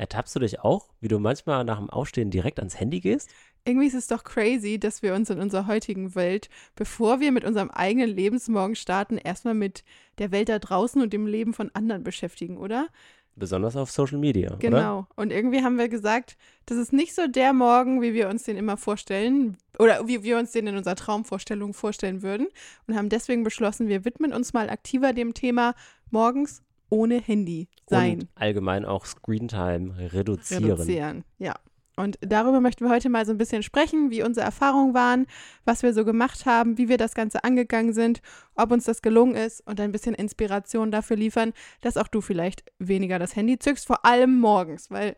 [0.00, 3.28] Ertappst du dich auch, wie du manchmal nach dem Aufstehen direkt ans Handy gehst?
[3.66, 7.44] Irgendwie ist es doch crazy, dass wir uns in unserer heutigen Welt, bevor wir mit
[7.44, 9.84] unserem eigenen Lebensmorgen starten, erstmal mit
[10.16, 12.88] der Welt da draußen und dem Leben von anderen beschäftigen, oder?
[13.36, 14.56] Besonders auf Social Media.
[14.58, 15.00] Genau.
[15.00, 15.08] Oder?
[15.16, 18.56] Und irgendwie haben wir gesagt, das ist nicht so der Morgen, wie wir uns den
[18.56, 22.46] immer vorstellen oder wie wir uns den in unserer Traumvorstellung vorstellen würden
[22.86, 25.74] und haben deswegen beschlossen, wir widmen uns mal aktiver dem Thema
[26.10, 28.20] morgens ohne Handy sein.
[28.20, 30.64] Und allgemein auch Screentime reduzieren.
[30.64, 31.54] Reduzieren, ja.
[31.96, 35.26] Und darüber möchten wir heute mal so ein bisschen sprechen, wie unsere Erfahrungen waren,
[35.64, 38.22] was wir so gemacht haben, wie wir das Ganze angegangen sind,
[38.54, 42.64] ob uns das gelungen ist und ein bisschen Inspiration dafür liefern, dass auch du vielleicht
[42.78, 45.14] weniger das Handy zückst, vor allem morgens, weil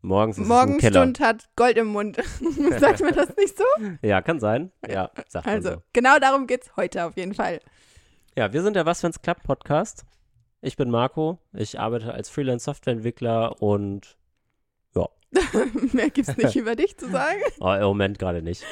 [0.00, 2.16] Morgens ist Morgenstund hat Gold im Mund.
[2.78, 3.64] sagt man das nicht so?
[4.02, 4.70] Ja, kann sein.
[4.86, 5.82] Ja, sagt man Also, so.
[5.92, 7.60] genau darum geht es heute auf jeden Fall.
[8.36, 10.04] Ja, wir sind der Was wenn's klappt Podcast.
[10.60, 11.38] Ich bin Marco.
[11.52, 14.18] Ich arbeite als Freelance Softwareentwickler und
[15.92, 17.40] Mehr gibt es nicht über dich zu sagen.
[17.60, 18.64] oh, im Moment gerade nicht.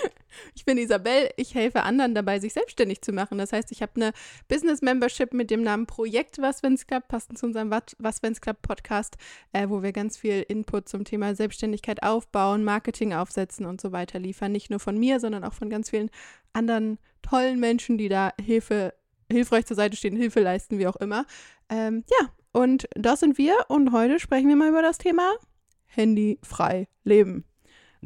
[0.54, 3.38] Ich bin Isabel, ich helfe anderen dabei, sich selbstständig zu machen.
[3.38, 4.12] Das heißt, ich habe eine
[4.48, 8.62] Business Membership mit dem Namen Projekt Was Wenn's klappt, passend zu unserem Was Wenn's klappt
[8.62, 9.16] Podcast,
[9.52, 14.18] äh, wo wir ganz viel Input zum Thema Selbstständigkeit aufbauen, Marketing aufsetzen und so weiter
[14.18, 14.52] liefern.
[14.52, 16.10] Nicht nur von mir, sondern auch von ganz vielen
[16.52, 18.94] anderen tollen Menschen, die da Hilfe,
[19.30, 21.26] hilfreich zur Seite stehen, Hilfe leisten, wie auch immer.
[21.68, 25.32] Ähm, ja, und das sind wir und heute sprechen wir mal über das Thema
[25.86, 27.44] Handyfrei leben.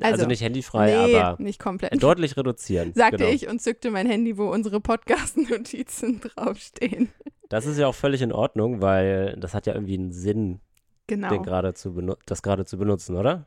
[0.01, 2.03] Also, Also, nicht handyfrei, nee, aber nicht komplett.
[2.03, 2.93] deutlich reduzieren.
[2.95, 3.31] sagte genau.
[3.31, 7.11] ich und zückte mein Handy, wo unsere Podcast-Notizen draufstehen.
[7.49, 10.61] Das ist ja auch völlig in Ordnung, weil das hat ja irgendwie einen Sinn,
[11.07, 11.29] Genau.
[11.29, 11.91] den gerade zu
[12.27, 13.45] das gerade zu benutzen, oder?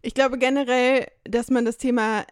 [0.00, 2.24] Ich glaube generell, dass man das Thema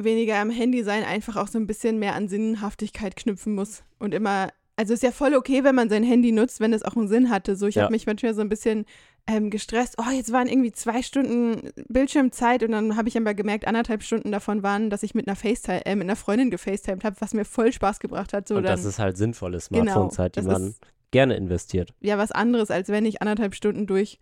[0.00, 4.14] weniger am Handy sein einfach auch so ein bisschen mehr an Sinnhaftigkeit knüpfen muss und
[4.14, 7.06] immer also ist ja voll okay, wenn man sein Handy nutzt, wenn es auch einen
[7.06, 7.56] Sinn hatte.
[7.56, 7.82] So, ich Ja.
[7.82, 8.86] habe mich manchmal so ein bisschen
[9.28, 9.96] ähm, gestresst.
[9.98, 14.32] Oh, jetzt waren irgendwie zwei Stunden Bildschirmzeit und dann habe ich aber gemerkt, anderthalb Stunden
[14.32, 17.44] davon waren, dass ich mit einer FaceTime, äh, mit einer Freundin gefacetimed habe, was mir
[17.44, 18.48] voll Spaß gebracht hat.
[18.48, 20.74] So, und dann, das ist halt sinnvolle Genau, Smartphone-Zeit, die das man
[21.10, 21.92] gerne investiert.
[22.00, 24.18] ja was anderes, als wenn ich anderthalb Stunden durch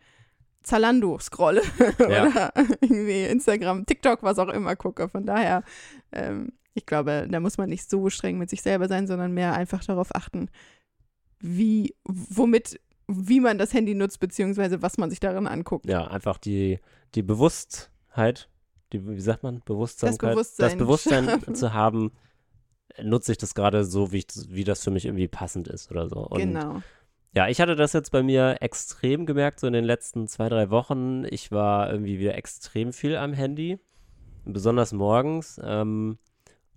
[0.63, 1.63] Zalando scrolle
[1.99, 2.27] Ja.
[2.27, 5.09] oder irgendwie Instagram, TikTok, was auch immer gucke.
[5.09, 5.63] Von daher,
[6.13, 9.55] ähm, ich glaube, da muss man nicht so streng mit sich selber sein, sondern mehr
[9.55, 10.49] einfach darauf achten,
[11.41, 15.87] wie, womit, wie man das Handy nutzt, beziehungsweise was man sich darin anguckt.
[15.87, 16.79] Ja, einfach die,
[17.15, 18.49] die Bewusstheit,
[18.93, 22.13] die, wie sagt man, Bewusstsamkeit, Bewusstsein das Bewusstsein zu haben,
[23.03, 26.09] nutze ich das gerade so, wie, ich, wie das für mich irgendwie passend ist oder
[26.09, 26.27] so.
[26.27, 26.83] Und genau.
[27.33, 30.71] Ja, ich hatte das jetzt bei mir extrem gemerkt, so in den letzten zwei, drei
[30.71, 31.25] Wochen.
[31.25, 33.79] Ich war irgendwie wieder extrem viel am Handy,
[34.45, 35.61] besonders morgens.
[35.63, 36.19] Ähm,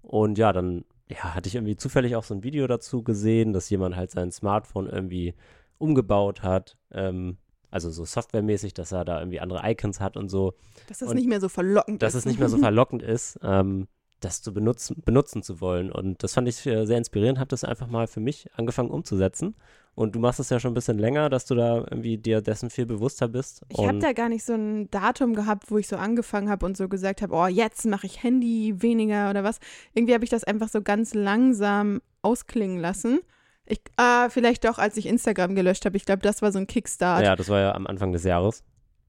[0.03, 3.69] und ja, dann ja, hatte ich irgendwie zufällig auch so ein Video dazu gesehen, dass
[3.69, 5.33] jemand halt sein Smartphone irgendwie
[5.79, 6.77] umgebaut hat.
[6.91, 7.37] Ähm,
[7.71, 10.53] also so softwaremäßig, dass er da irgendwie andere Icons hat und so,
[10.87, 12.19] Dass es Und nicht mehr so verlockend dass ist.
[12.19, 13.87] es nicht mehr so verlockend ist, ähm,
[14.19, 15.91] das zu benutzen, benutzen zu wollen.
[15.91, 19.55] Und das fand ich äh, sehr inspirierend, habe das einfach mal für mich angefangen umzusetzen.
[19.95, 22.71] Und du machst es ja schon ein bisschen länger, dass du da irgendwie dir dessen
[22.71, 23.61] viel bewusster bist.
[23.69, 26.75] Ich habe da gar nicht so ein Datum gehabt, wo ich so angefangen habe und
[26.75, 29.59] so gesagt habe, oh, jetzt mache ich Handy weniger oder was.
[29.93, 33.19] Irgendwie habe ich das einfach so ganz langsam ausklingen lassen.
[33.65, 35.95] Ich, ah, vielleicht doch, als ich Instagram gelöscht habe.
[35.95, 37.23] Ich glaube, das war so ein Kickstart.
[37.23, 38.63] ja, das war ja am Anfang des Jahres.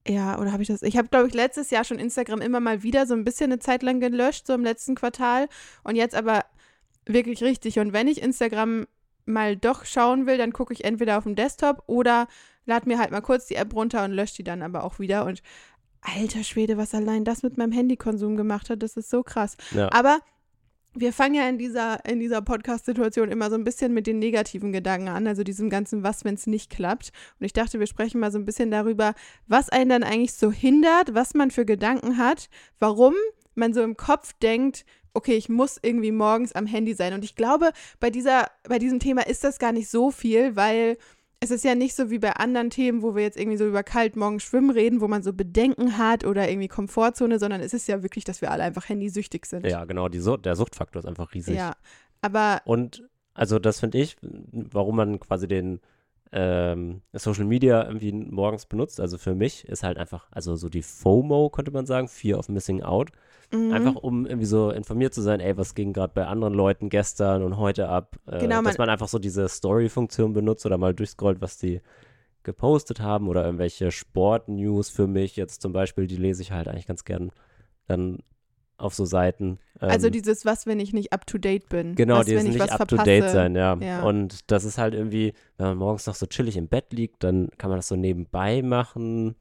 [0.07, 0.83] Ja, oder habe ich das?
[0.83, 3.59] Ich habe, glaube ich, letztes Jahr schon Instagram immer mal wieder so ein bisschen eine
[3.59, 5.47] Zeit lang gelöscht, so im letzten Quartal.
[5.83, 6.45] Und jetzt aber
[7.07, 7.79] wirklich richtig.
[7.79, 8.85] Und wenn ich Instagram
[9.25, 12.27] mal doch schauen will, dann gucke ich entweder auf dem Desktop oder
[12.65, 15.25] lade mir halt mal kurz die App runter und lösche die dann aber auch wieder.
[15.25, 15.41] Und
[16.01, 19.57] alter Schwede, was allein das mit meinem Handykonsum gemacht hat, das ist so krass.
[19.71, 20.19] Ja, Aber
[20.95, 24.71] wir fangen ja in dieser, in dieser Podcast-Situation immer so ein bisschen mit den negativen
[24.71, 27.11] Gedanken an, also diesem ganzen Was, wenn es nicht klappt.
[27.39, 29.13] Und ich dachte, wir sprechen mal so ein bisschen darüber,
[29.47, 32.49] was einen dann eigentlich so hindert, was man für Gedanken hat,
[32.79, 33.13] warum
[33.55, 37.13] man so im Kopf denkt, okay, ich muss irgendwie morgens am Handy sein.
[37.13, 40.97] Und ich glaube, bei, dieser, bei diesem Thema ist das gar nicht so viel, weil
[41.39, 43.83] es ist ja nicht so wie bei anderen Themen, wo wir jetzt irgendwie so über
[43.83, 47.87] kalt morgen schwimmen reden, wo man so Bedenken hat oder irgendwie Komfortzone, sondern es ist
[47.87, 49.65] ja wirklich, dass wir alle einfach handysüchtig sind.
[49.65, 51.55] ja genau, Sucht, der Suchtfaktor ist einfach riesig.
[51.55, 51.75] Ja,
[52.21, 55.79] aber Und also das finde ich, warum man quasi den
[56.37, 60.81] ähm, Social Media irgendwie morgens benutzt, also für mich ist halt einfach, also so die
[60.83, 63.11] FOMO, könnte man sagen, Fear of Missing Out.
[63.53, 63.71] mhm.
[63.71, 67.41] Einfach um irgendwie so informiert zu sein, ey, was ging gerade bei anderen Leuten gestern
[67.41, 68.17] und heute ab.
[68.27, 71.79] Äh, Genau, dass man- man einfach so diese Story-Funktion benutzt oder mal durchscrollt, was die
[72.43, 76.85] gepostet haben oder irgendwelche Sport-News für mich jetzt zum Beispiel, die lese ich halt eigentlich
[76.87, 77.31] ganz gern
[77.87, 78.19] dann
[78.77, 79.59] auf so Seiten.
[79.79, 81.95] also Ähm, dieses, was, wenn ich nicht up to date bin.
[81.95, 83.33] Genau, was, die wenn sind ich nicht was up to date verpasse.
[83.33, 83.75] sein, ja.
[83.79, 84.03] Ja.
[84.03, 87.49] Und das ist halt irgendwie, wenn man morgens noch so chillig im Bett liegt, dann
[87.57, 89.35] kann man das so nebenbei machen.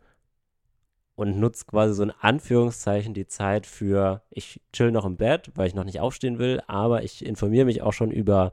[1.17, 5.69] und nutze quasi so in Anführungszeichen die Zeit für, ich chill noch im Bett, weil
[5.69, 8.51] ich noch nicht aufstehen will, aber ich informiere mich auch schon über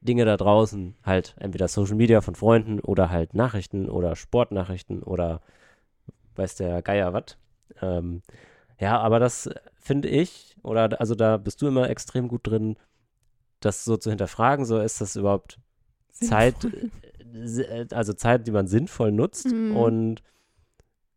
[0.00, 5.42] Dinge da draußen, halt entweder Social Media von Freunden oder halt Nachrichten oder Sportnachrichten oder
[6.36, 7.36] weiß der Geier was.
[7.82, 8.22] Ähm,
[8.80, 9.48] ja, aber das
[9.78, 12.76] finde ich, oder also da bist du immer extrem gut drin,
[13.60, 15.58] das so zu hinterfragen, so ist das überhaupt
[16.12, 16.56] Zeit,
[17.34, 19.76] äh, also Zeit, die man sinnvoll nutzt Mhm.
[19.76, 20.22] und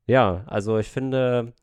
[0.05, 1.53] ja, also ich finde,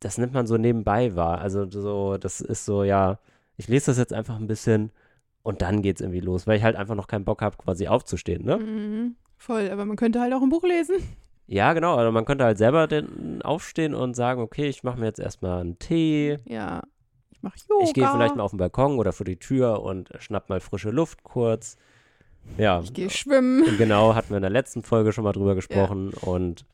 [0.00, 1.40] das nimmt man so nebenbei wahr.
[1.40, 3.18] Also so, das ist so, ja,
[3.56, 4.92] ich lese das jetzt einfach ein bisschen
[5.42, 8.44] und dann geht's irgendwie los, weil ich halt einfach noch keinen Bock habe, quasi aufzustehen,
[8.44, 8.58] ne?
[8.58, 9.16] Mhm.
[9.38, 10.96] Voll, aber man könnte halt auch ein Buch lesen.
[11.50, 15.06] Ja, genau, also man könnte halt selber den, aufstehen und sagen, okay, ich mache mir
[15.06, 16.82] jetzt erstmal einen Tee, Ja,
[17.30, 17.84] ich mache Yoga.
[17.84, 20.90] ich gehe vielleicht mal auf den Balkon oder vor die Tür und schnapp mal frische
[20.90, 21.76] Luft kurz.
[22.58, 23.64] Ja, Ich gehe schwimmen.
[23.78, 26.10] Genau, hatten wir in der letzten Folge schon mal drüber gesprochen.
[26.10, 26.66] Und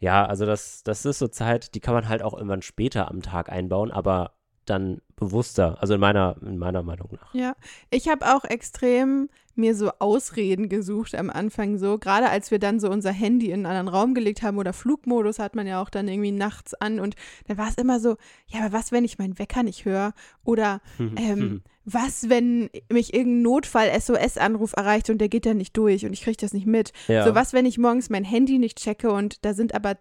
[0.00, 3.20] ja, also das, das ist so Zeit, die kann man halt auch irgendwann später am
[3.20, 4.32] Tag einbauen, aber
[4.64, 7.34] dann bewusster, also in meiner, in meiner Meinung nach.
[7.34, 7.54] Ja,
[7.90, 12.80] ich habe auch extrem mir so Ausreden gesucht am Anfang so, gerade als wir dann
[12.80, 15.90] so unser Handy in einen anderen Raum gelegt haben oder Flugmodus hat man ja auch
[15.90, 17.14] dann irgendwie nachts an und
[17.46, 18.16] dann war es immer so,
[18.48, 20.12] ja, aber was, wenn ich meinen Wecker nicht höre
[20.44, 26.12] oder ähm, was, wenn mich irgendein Notfall-SOS-Anruf erreicht und der geht dann nicht durch und
[26.12, 26.92] ich kriege das nicht mit.
[27.08, 27.24] ja.
[27.24, 29.96] So was, wenn ich morgens mein Handy nicht checke und da sind aber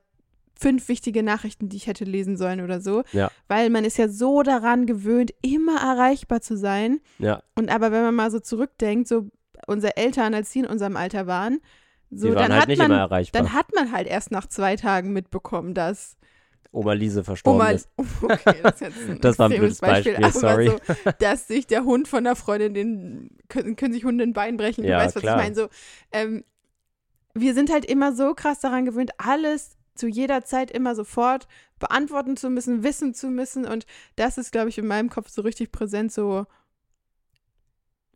[0.57, 3.03] fünf wichtige Nachrichten, die ich hätte lesen sollen oder so.
[3.11, 3.31] Ja.
[3.47, 7.00] Weil man ist ja so daran gewöhnt, immer erreichbar zu sein.
[7.19, 9.27] ja, Und aber wenn man mal so zurückdenkt, so
[9.67, 11.59] unsere Eltern, als sie in unserem Alter waren,
[12.11, 13.41] so waren dann halt hat nicht man immer erreichbar.
[13.41, 16.15] dann hat man halt erst nach zwei Tagen mitbekommen, dass
[16.71, 17.88] Oma Lise verstorben Oma, ist.
[18.23, 20.69] okay, das ist jetzt ein Das war ein blödes Beispiel, aber sorry.
[20.69, 24.57] So, dass sich der Hund von der Freundin, den können, können sich Hunde ein Bein
[24.57, 25.38] brechen, Ja, du weißt, was klar.
[25.38, 25.55] ich meine.
[25.55, 25.67] So,
[26.11, 26.44] ähm,
[27.35, 31.47] wir sind halt immer so krass daran gewöhnt, alles zu jeder Zeit immer sofort
[31.79, 33.65] beantworten zu müssen, wissen zu müssen.
[33.65, 33.85] Und
[34.15, 36.45] das ist, glaube ich, in meinem Kopf so richtig präsent, so,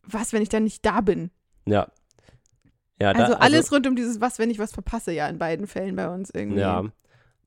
[0.02, 1.30] was, wenn ich dann nicht da bin?
[1.66, 1.88] Ja.
[3.00, 5.66] Ja, da, Also alles rund um dieses Was, wenn ich was verpasse, ja, in beiden
[5.66, 6.60] Fällen bei uns irgendwie.
[6.60, 6.84] Ja.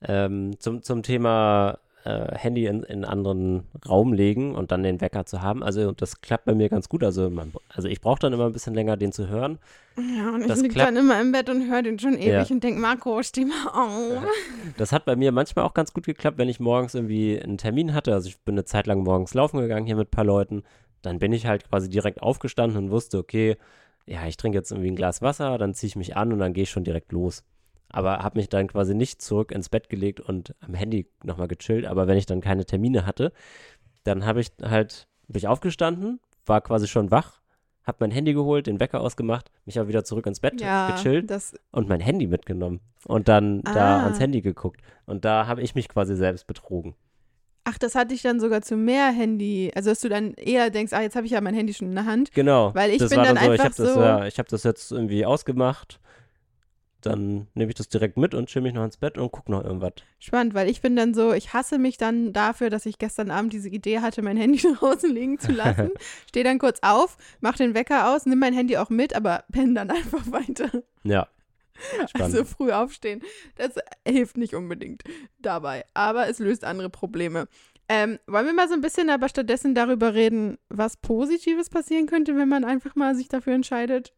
[0.01, 5.01] Ähm, zum, zum Thema äh, Handy in, in einen anderen Raum legen und dann den
[5.01, 5.63] Wecker zu haben.
[5.63, 7.03] Also das klappt bei mir ganz gut.
[7.03, 9.59] Also, man, also ich brauche dann immer ein bisschen länger, den zu hören.
[9.98, 12.50] Ja, und ich Das liege klappt- dann immer im Bett und höre den schon ewig
[12.50, 12.56] Ja.
[12.56, 14.24] und denke, Marco, steh mal auf.
[14.77, 17.94] Das hat bei mir manchmal auch ganz gut geklappt, wenn ich morgens irgendwie einen Termin
[17.94, 18.13] hatte.
[18.13, 20.63] Also ich bin eine Zeit lang morgens laufen gegangen hier mit ein paar Leuten.
[21.01, 23.57] Dann bin ich halt quasi direkt aufgestanden und wusste, okay,
[24.07, 26.53] ja, ich trinke jetzt irgendwie ein Glas Wasser, dann ziehe ich mich an und dann
[26.53, 27.44] gehe ich schon direkt los.
[27.91, 31.85] Aber habe mich dann quasi nicht zurück ins Bett gelegt und am Handy nochmal gechillt.
[31.85, 33.31] Aber wenn ich dann keine Termine hatte,
[34.03, 37.41] dann habe ich halt, bin ich aufgestanden, war quasi schon wach,
[37.83, 41.29] habe mein Handy geholt, den Wecker ausgemacht, mich auch wieder zurück ins Bett Ja, gechillt
[41.29, 44.03] das, und mein Handy mitgenommen und dann da Ah.
[44.03, 44.81] ans Handy geguckt.
[45.05, 46.95] Und da habe ich mich quasi selbst betrogen.
[47.63, 49.71] ach, das hatte ich dann sogar zu mehr Handy.
[49.75, 51.95] Also, dass du dann eher denkst, ah, jetzt habe ich ja mein Handy schon in
[51.95, 52.31] der Hand.
[52.33, 52.73] Genau.
[52.73, 54.63] Weil ich das bin war dann so, ich einfach das, so- ja, ich habe das
[54.63, 55.99] jetzt irgendwie ausgemacht.
[57.01, 59.63] Dann nehme ich das direkt mit und chill mich noch ins Bett und gucke noch
[59.63, 59.94] irgendwas.
[60.19, 63.53] Spannend, weil ich bin dann so, ich hasse mich dann dafür, dass ich gestern Abend
[63.53, 65.92] diese Idee hatte, mein Handy draußen liegen zu lassen.
[66.30, 69.74] Stehe dann kurz auf, mach den Wecker aus, nimm mein Handy auch mit, aber penne
[69.74, 70.69] dann einfach weiter.
[71.03, 71.27] Ja.
[72.07, 72.36] Spannend.
[72.36, 73.21] Also früh aufstehen,
[73.56, 73.75] das
[74.07, 75.03] hilft nicht unbedingt
[75.39, 77.48] dabei, aber es löst andere Probleme.
[77.89, 82.38] Ähm, wollen wir mal so ein bisschen aber stattdessen darüber reden, was Positives passieren könnte,
[82.38, 84.13] wenn man einfach mal sich dafür entscheidet,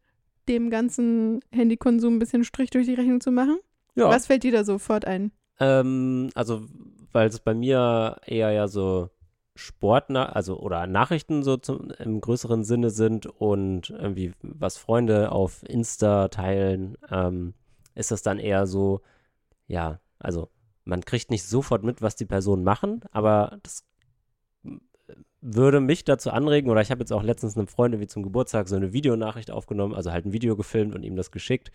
[0.48, 3.58] dem ganzen Handykonsum ein bisschen Strich durch die Rechnung zu machen?
[3.94, 4.08] ja.
[4.08, 5.32] Was fällt dir da sofort ein?
[5.60, 6.66] Ähm, also,
[7.12, 9.10] weil es bei mir eher ja so
[9.56, 15.62] Sport, also oder Nachrichten so zum, im größeren Sinne sind und irgendwie was Freunde auf
[15.68, 17.54] Insta teilen, ähm,
[17.94, 19.00] ist das dann eher so,
[19.68, 20.48] ja, also
[20.84, 23.84] man kriegt nicht sofort mit, was die Personen machen, aber das
[25.46, 28.66] würde mich dazu anregen, oder ich habe jetzt auch letztens einem Freund wie zum Geburtstag
[28.66, 31.70] so eine Videonachricht aufgenommen, also halt ein Video gefilmt und ihm das geschickt.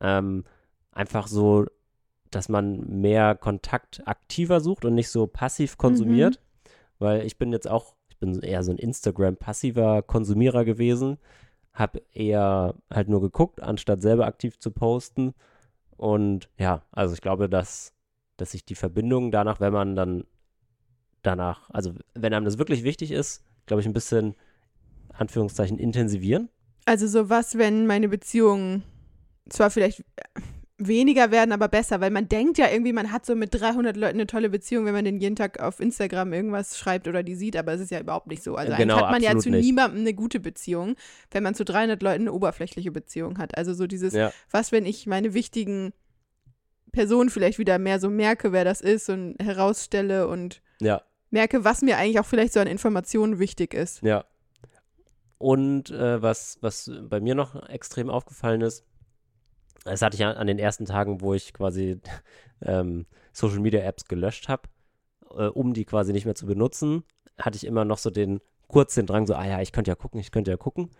[0.00, 0.44] Ähm,
[0.92, 1.66] einfach so,
[2.30, 6.40] dass man mehr Kontakt aktiver sucht und nicht so passiv konsumiert.
[6.98, 11.18] Weil ich bin jetzt auch, ich bin eher so ein Instagram-passiver Konsumierer gewesen.
[11.74, 15.34] Hab eher halt nur geguckt, anstatt selber aktiv zu posten.
[15.98, 17.92] Und ja, also ich glaube, dass,
[18.38, 20.24] dass sich die Verbindung danach, wenn man dann
[21.26, 24.34] danach, also wenn einem das wirklich wichtig ist, glaube ich, ein bisschen,
[25.12, 26.48] Anführungszeichen, intensivieren.
[26.84, 28.82] Also so was, wenn meine Beziehungen
[29.48, 30.04] zwar vielleicht
[30.78, 34.16] weniger werden, aber besser, weil man denkt ja irgendwie, man hat so mit 300 Leuten
[34.18, 37.56] eine tolle Beziehung, wenn man den jeden Tag auf Instagram irgendwas schreibt oder die sieht,
[37.56, 38.56] aber es ist ja überhaupt nicht so.
[38.56, 39.64] Also Genau, eigentlich hat man ja zu nicht.
[39.64, 40.96] niemandem eine gute Beziehung,
[41.30, 43.56] wenn man zu 300 Leuten eine oberflächliche Beziehung hat.
[43.56, 44.32] Also so dieses, Ja.
[44.50, 45.94] was, wenn ich meine wichtigen
[46.92, 51.00] Person vielleicht wieder mehr so merke, wer das ist und herausstelle und Ja,
[51.36, 54.02] merke, was mir eigentlich auch vielleicht so an Informationen wichtig ist.
[54.02, 54.24] ja.
[55.38, 58.86] Und äh, was, was bei mir noch extrem aufgefallen ist,
[59.84, 62.00] das hatte ich an, den ersten Tagen, wo ich quasi
[62.62, 64.62] ähm, Social Media Apps gelöscht habe,
[65.36, 67.04] äh, um die quasi nicht mehr zu benutzen,
[67.38, 69.94] hatte ich immer noch so den kurz den Drang, so, ah ja, ich könnte ja
[69.94, 70.90] gucken, ich könnte ja gucken.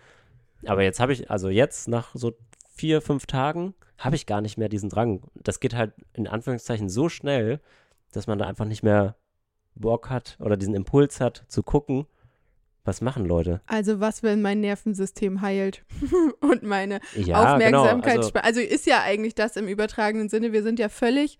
[0.66, 2.34] Aber jetzt habe ich, also jetzt nach so
[2.68, 5.22] vier, fünf Tagen, habe ich gar nicht mehr diesen Drang.
[5.34, 7.60] Das geht halt in Anführungszeichen so schnell,
[8.12, 9.16] dass man da einfach nicht mehr
[9.76, 12.06] Bock hat oder diesen Impuls hat zu gucken,
[12.84, 13.60] was machen Leute.
[13.66, 15.84] Also was, wenn mein Nervensystem heilt
[16.40, 18.26] und meine Ja, Aufmerksamkeit genau.
[18.40, 20.52] Also, also ist ja eigentlich das im übertragenen Sinne.
[20.52, 21.38] Wir sind ja völlig,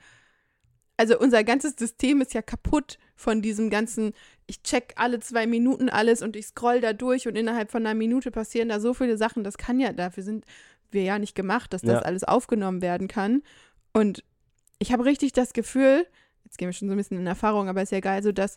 [0.97, 4.13] also unser ganzes System ist ja kaputt von diesem ganzen,
[4.47, 7.95] ich check alle zwei Minuten alles und ich scroll da durch und innerhalb von einer
[7.95, 9.45] Minute passieren da so viele Sachen.
[9.45, 10.45] Das kann ja, dafür sind
[10.91, 11.99] wir ja nicht gemacht, dass das Ja.
[12.01, 13.43] alles aufgenommen werden kann.
[13.93, 14.25] Und
[14.79, 16.07] ich habe richtig das Gefühl,
[16.47, 18.57] jetzt gehen wir schon so ein bisschen in Erfahrung, aber ist ja geil, so dass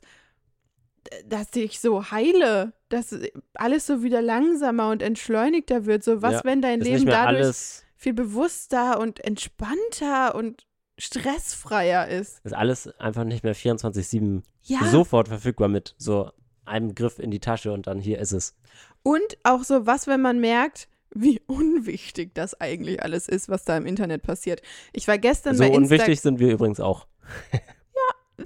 [1.26, 3.16] dass ich so heile, dass
[3.54, 6.04] alles so wieder langsamer und entschleunigter wird.
[6.04, 10.66] So was, Ja, wenn dein Leben dadurch alles, viel bewusster und entspannter und
[10.98, 12.42] stressfreier ist.
[12.44, 14.86] ist alles einfach nicht mehr 24-7 Ja.
[14.92, 16.32] sofort verfügbar mit so
[16.66, 18.56] einem Griff in die Tasche und dann hier ist es.
[19.02, 23.76] Und auch so was, wenn man merkt, wie unwichtig das eigentlich alles ist, was da
[23.78, 24.62] im Internet passiert.
[24.94, 25.78] Ich war gestern So bei Insta.
[25.82, 27.08] unwichtig sind wir übrigens auch.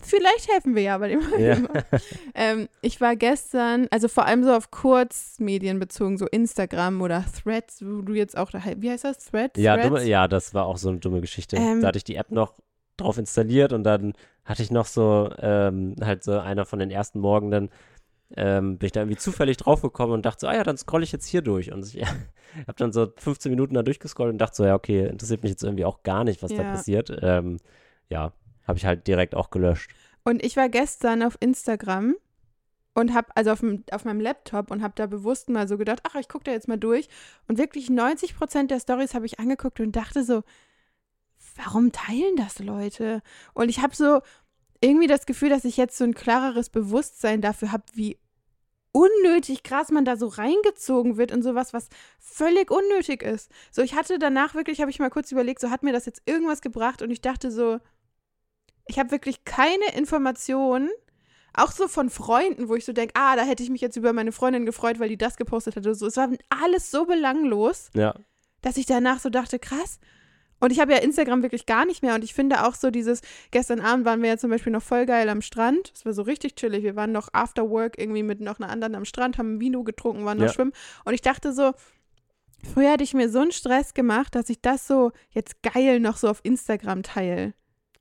[0.02, 1.22] Vielleicht helfen wir ja bei dem.
[1.38, 1.58] Ja.
[2.36, 7.84] ähm, ich war gestern, also vor allem so auf Kurzmedien bezogen, so Instagram oder Threads,
[7.86, 9.20] wo du jetzt auch da, wie heißt das?
[9.20, 9.60] Threads?
[9.60, 9.88] Ja, Threads?
[9.88, 11.58] dumme, ja, das war auch so eine dumme Geschichte.
[11.58, 12.60] Ähm, da hatte ich die App noch
[12.98, 14.14] drauf installiert und dann
[14.46, 17.70] hatte ich noch so, ähm, halt so einer von den ersten Morgen, dann
[18.36, 21.12] ähm, bin ich da irgendwie zufällig draufgekommen und dachte so, ah ja, dann scrolle ich
[21.12, 21.72] jetzt hier durch.
[21.72, 22.02] Und ich
[22.68, 25.64] habe dann so 15 Minuten da durchgescrollt und dachte so, ja, okay, interessiert mich jetzt
[25.64, 26.72] irgendwie auch gar nicht, was da Ja.
[26.72, 27.16] passiert.
[27.22, 27.58] Ähm,
[28.10, 28.34] ja,
[28.68, 29.92] habe ich halt direkt auch gelöscht.
[30.24, 32.16] Und ich war gestern auf Instagram
[32.94, 36.16] und habe, also auf, auf meinem Laptop und habe da bewusst mal so gedacht, ach,
[36.16, 37.10] ich gucke da jetzt mal durch.
[37.48, 40.44] Und wirklich 90 Prozent der Stories habe ich angeguckt und dachte so,
[41.56, 43.22] warum teilen das Leute?
[43.54, 44.22] Und ich habe so
[44.82, 48.18] irgendwie das Gefühl, dass ich jetzt so ein klareres Bewusstsein dafür habe, wie
[48.92, 51.90] unnötig krass man da so reingezogen wird in sowas, was
[52.20, 53.50] völlig unnötig ist.
[53.72, 56.22] So, ich hatte danach wirklich, habe ich mal kurz überlegt, so hat mir das jetzt
[56.26, 57.80] irgendwas gebracht und ich dachte so,
[58.86, 60.90] ich habe wirklich keine Informationen,
[61.56, 64.12] auch so von Freunden, wo ich so denke, ah, da hätte ich mich jetzt über
[64.14, 66.08] meine Freundin gefreut, weil die das gepostet hat oder so.
[66.08, 68.16] Es war alles so belanglos, Ja,
[68.62, 70.00] dass ich danach so dachte, krass.
[70.60, 72.16] Und ich habe ja Instagram wirklich gar nicht mehr.
[72.16, 73.20] Und ich finde auch so dieses,
[73.52, 75.92] gestern Abend waren wir ja zum Beispiel noch voll geil am Strand.
[75.94, 76.84] Es war so richtig chillig.
[76.84, 80.24] Wir waren noch after work irgendwie mit noch einer anderen am Strand, haben Vino getrunken,
[80.24, 80.54] waren noch Ja.
[80.54, 80.72] schwimmen.
[81.04, 81.74] Und ich dachte so,
[82.74, 86.16] früher hatte ich mir so einen Stress gemacht, dass ich das so jetzt geil noch
[86.16, 87.54] so auf Instagram teile.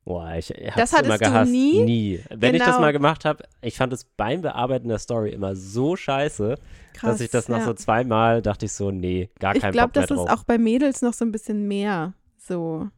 [0.05, 1.51] Boah, ich hab's Das immer gehasst.
[1.53, 1.83] nie?
[1.85, 2.21] Nie.
[2.31, 2.81] Wenn ich das Genau.
[2.81, 6.57] mal gemacht habe, ich fand es beim Bearbeiten der Story immer so scheiße,
[6.95, 7.11] Krass.
[7.13, 7.65] dass ich das nach ja.
[7.65, 10.45] so zweimal dachte ich so, nee, gar Ich kein glaube, Bock mehr das ist auch
[10.45, 12.89] bei Mädels noch so ein bisschen mehr so.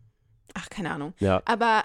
[0.54, 1.14] Ach, keine Ahnung.
[1.18, 1.84] ja, Aber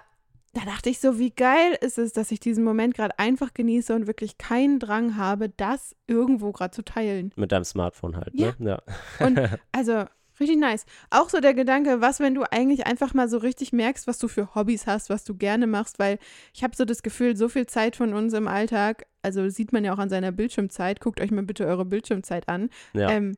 [0.53, 3.93] da dachte ich so, wie geil ist es, dass ich diesen Moment gerade einfach genieße
[3.95, 7.31] und wirklich keinen Drang habe, das irgendwo gerade zu teilen.
[7.35, 8.53] mit deinem Smartphone halt, Ja.
[8.57, 8.79] ne?
[9.19, 9.25] Ja.
[9.25, 9.39] Und
[9.71, 10.05] also
[10.39, 10.85] richtig nice.
[11.09, 14.27] Auch so der Gedanke, was, wenn du eigentlich einfach mal so richtig merkst, was du
[14.27, 16.19] für Hobbys hast, was du gerne machst, weil
[16.53, 19.83] ich habe so das Gefühl, so viel Zeit von uns im Alltag, also sieht man
[19.83, 22.69] ja auch an seiner Bildschirmzeit, guckt euch mal bitte eure Bildschirmzeit an.
[22.93, 23.09] ja.
[23.11, 23.35] Ähm,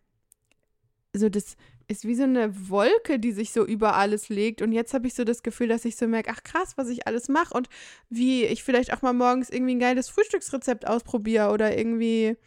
[1.13, 1.58] so das
[1.91, 4.62] ist wie so eine Wolke, die sich so über alles legt.
[4.62, 7.05] Und jetzt habe ich so das Gefühl, dass ich so merke, ach krass, was ich
[7.05, 7.67] alles mache und
[8.10, 12.38] wie ich vielleicht auch mal morgens irgendwie ein geiles Frühstücksrezept ausprobiere oder irgendwie.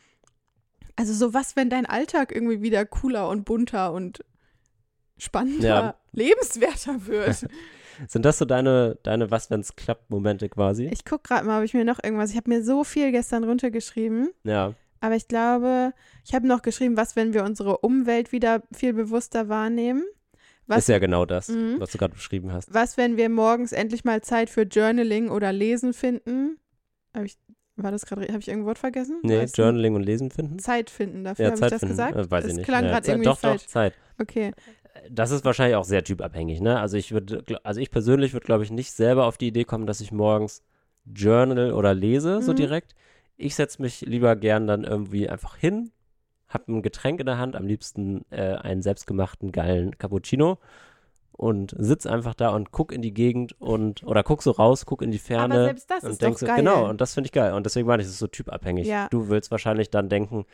[0.96, 4.24] Also so was, wenn dein Alltag irgendwie wieder cooler und bunter und
[5.18, 5.94] spannender, Ja.
[6.12, 7.46] lebenswerter wird.
[8.08, 10.86] Sind das so deine, deine was, wenn's klappt, Momente quasi?
[10.92, 12.30] ich gucke gerade mal, ob ich mir noch irgendwas.
[12.30, 14.30] Ich habe mir so viel gestern runtergeschrieben.
[14.44, 14.74] ja.
[15.00, 15.92] Aber ich glaube,
[16.24, 20.02] ich habe noch geschrieben, was, wenn wir unsere Umwelt wieder viel bewusster wahrnehmen.
[20.66, 21.76] Was, Ist ja genau das, Mhm.
[21.78, 22.72] was du gerade beschrieben hast.
[22.72, 26.56] was, wenn wir morgens endlich mal Zeit für Journaling oder Lesen finden?
[27.12, 27.36] Hab ich,
[27.76, 29.18] war das gerade, habe ich irgendein Wort vergessen?
[29.22, 29.62] Nee, Weißt du?
[29.62, 30.58] Journaling und Lesen finden?
[30.58, 31.88] Zeit finden, dafür Ja, habe ich das finden.
[31.92, 32.16] gesagt.
[32.16, 32.66] Äh, weiß das ich nicht.
[32.66, 33.62] klang Ja, gerade irgendwie doch, falsch.
[33.64, 33.92] Doch, Zeit.
[34.18, 34.52] Okay.
[35.10, 36.78] Das ist wahrscheinlich auch sehr typabhängig, ne?
[36.78, 39.86] Also ich würde, also ich persönlich würde, glaube ich, nicht selber auf die Idee kommen,
[39.86, 40.62] dass ich morgens
[41.12, 42.56] Journal oder lese, so Mhm.
[42.56, 42.94] direkt.
[43.36, 45.90] Ich setze mich lieber gern dann irgendwie einfach hin,
[46.48, 50.58] habe ein Getränk in der Hand, am liebsten äh, einen selbstgemachten geilen Cappuccino
[51.32, 55.02] und sitz einfach da und guck in die Gegend und oder guck so raus, guck
[55.02, 56.56] in die Ferne Aber selbst das und ist denk doch so, geil.
[56.58, 57.52] genau, und das finde ich geil.
[57.54, 58.86] Und deswegen meine ich, es ist so typabhängig.
[58.86, 59.08] Ja.
[59.10, 60.46] Du willst wahrscheinlich dann denken,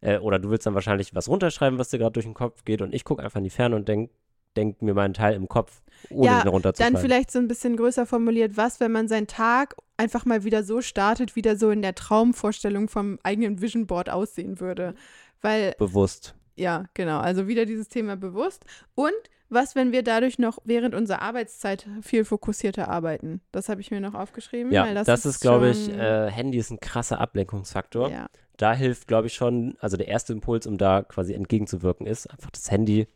[0.00, 2.82] äh, oder du willst dann wahrscheinlich was runterschreiben, was dir gerade durch den Kopf geht,
[2.82, 4.10] und ich gucke einfach in die Ferne und denk,
[4.56, 6.94] denke mir meinen Teil im Kopf, ohne Ja, den runterzufallen.
[6.94, 10.62] Dann vielleicht so ein bisschen größer formuliert, was, wenn man seinen Tag einfach mal wieder
[10.62, 14.94] so startet, wie der so in der Traumvorstellung vom eigenen Vision Board aussehen würde.
[15.42, 16.34] Weil, Bewusst.
[16.56, 18.64] ja, genau, also wieder dieses Thema bewusst.
[18.94, 19.12] Und
[19.48, 23.40] was, wenn wir dadurch noch während unserer Arbeitszeit viel fokussierter arbeiten?
[23.52, 24.72] Das habe ich mir noch aufgeschrieben.
[24.72, 28.10] Ja, weil das, das, ist, glaube ich, äh, Handy ist ein krasser Ablenkungsfaktor.
[28.10, 28.26] ja.
[28.58, 32.50] Da hilft, glaube ich, schon, also der erste Impuls, um da quasi entgegenzuwirken, ist einfach
[32.50, 33.06] das Handy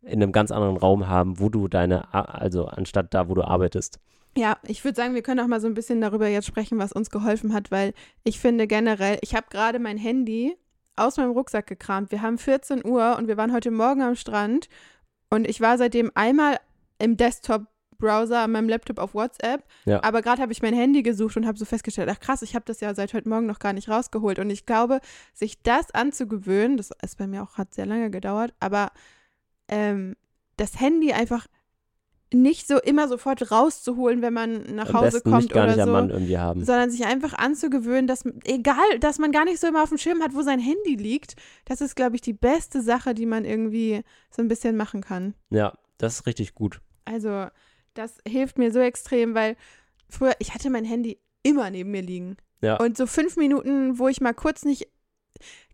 [0.00, 4.00] in einem ganz anderen Raum haben, wo du deine, also anstatt da, wo du arbeitest.
[4.36, 6.92] Ja, ich würde sagen, wir können auch mal so ein bisschen darüber jetzt sprechen, was
[6.92, 7.92] uns geholfen hat, weil
[8.24, 10.56] ich finde generell, ich habe gerade mein Handy
[10.96, 12.10] aus meinem Rucksack gekramt.
[12.10, 14.68] Wir haben 14 Uhr und wir waren heute Morgen am Strand
[15.32, 16.58] und ich war seitdem einmal
[16.98, 20.02] im Desktop-Browser an meinem Laptop auf WhatsApp, Ja.
[20.04, 22.66] aber gerade habe ich mein Handy gesucht und habe so festgestellt, ach krass, ich habe
[22.66, 25.00] das ja seit heute Morgen noch gar nicht rausgeholt und ich glaube,
[25.32, 28.92] sich das anzugewöhnen, das ist bei mir auch, hat sehr lange gedauert, aber
[29.68, 30.16] ähm,
[30.58, 31.46] das Handy einfach
[32.34, 35.80] nicht so immer sofort rauszuholen, wenn man nach Am Hause kommt nicht gar oder nicht
[35.82, 36.64] am so, Mann irgendwie haben.
[36.64, 40.22] sondern sich einfach anzugewöhnen, dass egal, dass man gar nicht so immer auf dem Schirm
[40.22, 41.36] hat, wo sein Handy liegt.
[41.64, 45.34] Das ist, glaube ich, die beste Sache, die man irgendwie so ein bisschen machen kann.
[45.50, 46.80] Ja, das ist richtig gut.
[47.04, 47.46] Also
[47.94, 49.56] das hilft mir so extrem, weil
[50.08, 52.76] früher ich hatte mein Handy immer neben mir liegen Ja.
[52.78, 54.88] und so fünf Minuten, wo ich mal kurz nicht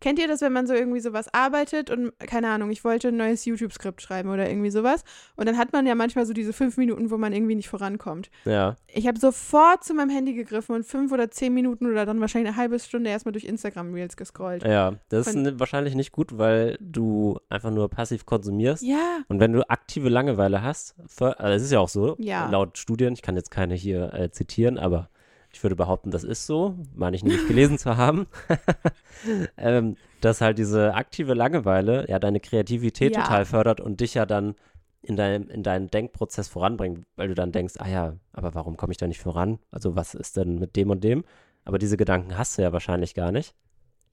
[0.01, 3.17] Kennt ihr das, wenn man so irgendwie sowas arbeitet und, keine Ahnung, ich wollte ein
[3.17, 5.03] neues YouTube-Skript schreiben oder irgendwie sowas.
[5.37, 8.31] Und dann hat man ja manchmal so diese fünf Minuten, wo man irgendwie nicht vorankommt.
[8.45, 12.21] Ja, Ich habe sofort zu meinem Handy gegriffen und fünf oder zehn Minuten oder dann
[12.21, 14.63] wahrscheinlich eine halbe Stunde erstmal durch Instagram-Reels gescrollt.
[14.65, 14.95] ja.
[15.09, 18.83] Das ist Von- ne- wahrscheinlich nicht gut, weil du einfach nur passiv konsumierst.
[18.85, 22.49] Ja, Und wenn du aktive Langeweile hast, also es ist ja auch so, Ja.
[22.51, 25.09] laut Studien, ich kann jetzt keine hier äh, zitieren, aber
[25.53, 28.27] ich würde behaupten, das ist so, meine ich nämlich gelesen zu haben,
[29.57, 33.23] ähm, dass halt diese aktive Langeweile ja deine Kreativität Ja.
[33.23, 34.55] total fördert und dich ja dann
[35.03, 38.93] in deinem in deinen Denkprozess voranbringt, weil du dann denkst, ah ja, aber warum komme
[38.93, 39.59] ich da nicht voran?
[39.71, 41.25] Also was ist denn mit dem und dem?
[41.65, 43.55] Aber diese Gedanken hast du ja wahrscheinlich gar nicht,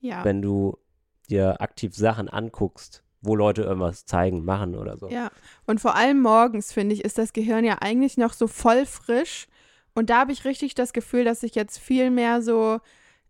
[0.00, 0.24] ja.
[0.24, 0.78] wenn du
[1.28, 5.08] dir aktiv Sachen anguckst, wo Leute irgendwas zeigen, machen oder so.
[5.08, 5.30] Ja,
[5.66, 9.48] und vor allem morgens, finde ich, ist das Gehirn ja eigentlich noch so voll frisch.
[9.96, 12.80] Und da habe ich richtig das Gefühl, dass ich jetzt viel mehr so,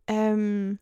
[0.09, 0.81] ähm,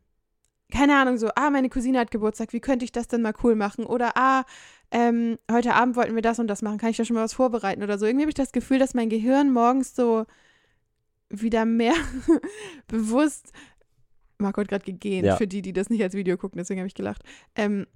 [0.73, 3.55] keine Ahnung, so, ah, meine Cousine hat Geburtstag, wie könnte ich das denn mal cool
[3.55, 3.85] machen?
[3.85, 4.45] Oder, ah,
[4.91, 7.35] ähm, heute Abend wollten wir das und das machen, kann ich da schon mal was
[7.35, 8.07] vorbereiten oder so.
[8.07, 10.25] Irgendwie habe ich das Gefühl, dass mein Gehirn morgens so
[11.29, 11.95] wieder mehr
[12.87, 13.53] bewusst,
[14.39, 15.37] Marco hat gerade gegähnt, Ja.
[15.37, 17.23] für die, die das nicht als Video gucken, deswegen habe ich gelacht.
[17.57, 17.87] Ähm, äh,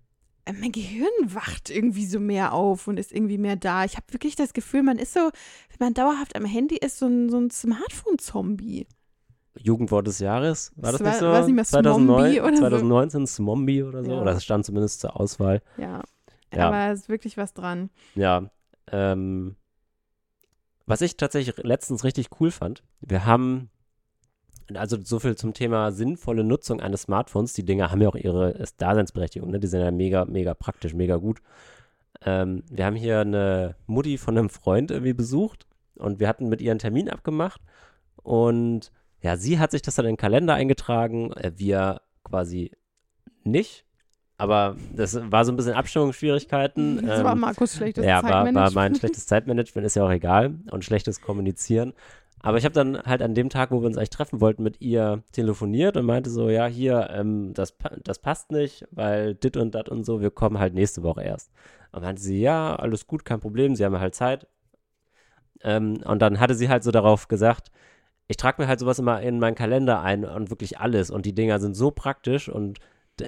[0.61, 3.85] mein Gehirn wacht irgendwie so mehr auf und ist irgendwie mehr da.
[3.85, 7.07] Ich habe wirklich das Gefühl, man ist so, wenn man dauerhaft am Handy ist, so
[7.07, 8.87] ein, so ein Smartphone-Zombie.
[9.61, 11.39] Jugendwort des Jahres, war das Das nicht war- so?
[11.41, 12.63] weiß nicht mehr, 2009, Smombie oder so?
[12.63, 14.11] 2019, Smombie oder so?
[14.13, 14.21] Ja.
[14.21, 15.63] Oder es stand zumindest zur Auswahl.
[15.77, 16.03] Ja.
[16.55, 16.69] Ja.
[16.69, 17.91] Aber es ist wirklich was dran.
[18.15, 18.51] Ja.
[18.91, 19.57] Ähm,
[20.87, 23.69] was ich tatsächlich letztens richtig cool fand, wir haben,
[24.75, 27.53] also so viel zum Thema sinnvolle Nutzung eines Smartphones.
[27.55, 29.59] Die Dinger haben ja auch ihre Daseinsberechtigung, ne?
[29.61, 31.41] Die sind ja mega, mega praktisch, mega gut.
[32.25, 36.61] Ähm, wir haben hier eine Mutti von einem Freund irgendwie besucht und wir hatten mit
[36.61, 37.61] ihr einen Termin abgemacht
[38.23, 42.73] und ja, sie hat sich das dann in den Kalender eingetragen, äh, wir quasi
[43.45, 43.85] nicht.
[44.41, 47.03] Aber das war so ein bisschen Abstimmungsschwierigkeiten.
[47.07, 48.75] Das war Ähm, Markus schlechtes ja, war, war Zeitmanagement.
[48.75, 50.55] mein schlechtes Zeitmanagement, ist ja auch egal.
[50.71, 51.93] Und schlechtes Kommunizieren.
[52.41, 54.81] Aber ich habe dann halt an dem Tag, wo wir uns eigentlich treffen wollten, mit
[54.81, 57.75] ihr telefoniert und meinte so, ja, hier, ähm, das,
[58.05, 61.51] das passt nicht, weil dit und dat und so, wir kommen halt nächste Woche erst.
[61.93, 64.47] Und meinte sie, ja, alles gut, kein Problem, sie haben halt Zeit.
[65.63, 67.71] Ähm, und dann hatte sie halt so darauf gesagt,
[68.29, 71.11] ich trage mir halt sowas immer in meinen Kalender ein und wirklich alles.
[71.11, 72.79] Und die Dinger sind so praktisch und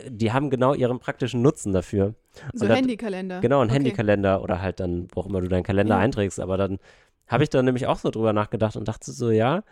[0.08, 2.14] die haben genau ihren praktischen Nutzen dafür.
[2.54, 3.40] so das- Handykalender.
[3.40, 3.74] Genau, ein Okay.
[3.76, 6.00] Handykalender oder halt dann, wo auch immer du deinen Kalender Ja.
[6.00, 6.38] einträgst.
[6.38, 6.78] Aber dann
[7.30, 9.62] habe ich dann nämlich auch so drüber nachgedacht und dachte so, ja,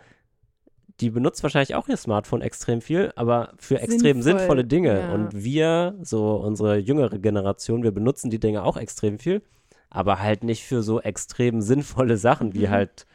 [0.99, 4.99] die benutzt wahrscheinlich auch ihr Smartphone extrem viel, aber für extrem Sinnvoll, sinnvolle Dinge.
[4.99, 5.13] ja.
[5.13, 9.41] Und wir, so unsere jüngere Generation, wir benutzen die Dinge auch extrem viel,
[9.89, 12.71] aber halt nicht für so extrem sinnvolle Sachen wie Mhm.
[12.71, 13.05] halt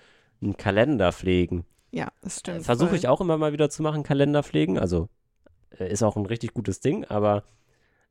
[0.42, 1.64] einen Kalender pflegen.
[1.90, 2.64] Ja, das stimmt.
[2.64, 4.78] Versuche ich auch immer mal wieder zu machen, Kalender pflegen.
[4.78, 5.08] Also
[5.78, 7.44] äh, ist auch ein richtig gutes Ding, aber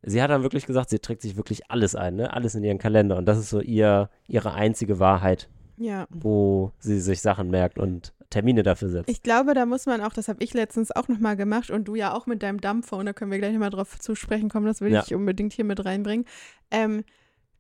[0.04, 2.32] sie hat dann wirklich gesagt, sie trägt sich wirklich alles ein, ne?
[2.34, 3.18] Alles in ihren Kalender.
[3.18, 6.08] Und das ist so ihr, ihre einzige Wahrheit, Ja.
[6.10, 9.10] wo sie sich Sachen merkt und Termine dafür setzt.
[9.10, 11.96] Ich glaube, da muss man auch, das habe ich letztens auch nochmal gemacht und du
[11.96, 14.66] ja auch mit deinem Dampfer, und da können wir gleich nochmal drauf zu sprechen kommen,
[14.66, 15.04] das will Ja.
[15.06, 16.26] ich unbedingt hier mit reinbringen.
[16.72, 17.04] Ähm,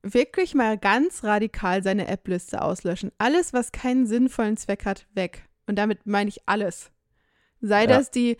[0.01, 3.11] wirklich mal ganz radikal seine App-Liste auslöschen.
[3.19, 5.47] Alles, was keinen sinnvollen Zweck hat, weg.
[5.67, 6.91] Und damit meine ich alles.
[7.61, 7.87] Sei Ja.
[7.87, 8.37] das die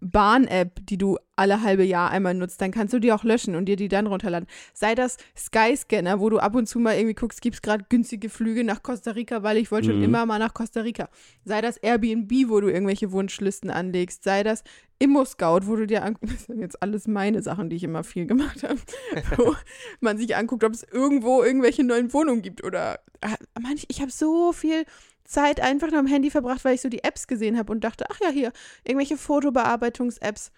[0.00, 3.66] Bahn-App, die du alle halbe Jahr einmal nutzt, dann kannst du die auch löschen und
[3.66, 4.48] dir die dann runterladen.
[4.74, 8.28] Sei das Skyscanner, wo du ab und zu mal irgendwie guckst, gibt es gerade günstige
[8.28, 10.04] Flüge nach Costa Rica, weil ich wollte schon Mhm.
[10.04, 11.08] immer mal nach Costa Rica.
[11.44, 14.24] Sei das Airbnb, wo du irgendwelche Wunschlisten anlegst.
[14.24, 14.64] Sei das
[14.98, 18.26] Immo-Scout, wo du dir anguckst, das sind jetzt alles meine Sachen, die ich immer viel
[18.26, 18.78] gemacht habe,
[19.36, 19.54] wo
[20.00, 24.10] man sich anguckt, ob es irgendwo irgendwelche neuen Wohnungen gibt oder ah, manch, ich habe
[24.10, 24.84] so viel
[25.30, 28.04] Zeit einfach nur am Handy verbracht, weil ich so die Apps gesehen habe und dachte,
[28.10, 28.52] ach ja, hier,
[28.84, 30.50] irgendwelche Fotobearbeitungs-Apps.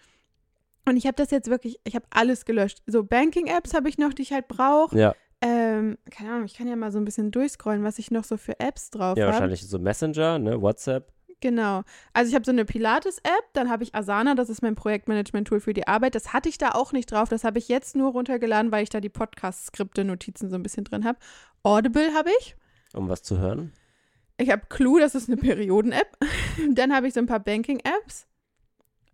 [0.85, 2.79] Und ich habe das jetzt wirklich, ich habe alles gelöscht.
[2.85, 4.97] So Banking-Apps habe ich noch, die ich halt brauche.
[4.97, 8.23] Ja, Ähm, keine Ahnung, ich kann ja mal so ein bisschen durchscrollen, was ich noch
[8.23, 9.33] so für Apps drauf ja habe.
[9.33, 11.11] wahrscheinlich so Messenger, ne, WhatsApp.
[11.41, 11.83] Genau.
[12.13, 15.73] Also ich habe so eine Pilates-App, dann habe ich Asana, das ist mein Projektmanagement-Tool für
[15.73, 16.15] die Arbeit.
[16.15, 17.27] Das hatte ich da auch nicht drauf.
[17.27, 20.85] Das habe ich jetzt nur runtergeladen, weil ich da die Podcast-Skripte, Notizen so ein bisschen
[20.85, 21.19] drin habe.
[21.63, 22.55] Audible habe ich.
[22.93, 23.73] um was zu hören.
[24.37, 26.17] Ich habe Clue, das ist eine Perioden-App.
[26.71, 28.27] dann habe ich so ein paar Banking-Apps.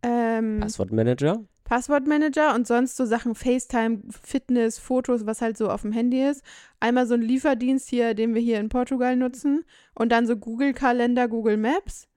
[0.01, 1.43] Ähm, Passwortmanager.
[1.65, 6.43] Passwortmanager und sonst so Sachen FaceTime, Fitness, Fotos, was halt so auf dem Handy ist.
[6.79, 9.65] Einmal so ein Lieferdienst hier, den wir hier in Portugal nutzen.
[9.93, 12.07] Und dann so Google-Kalender, Google Maps.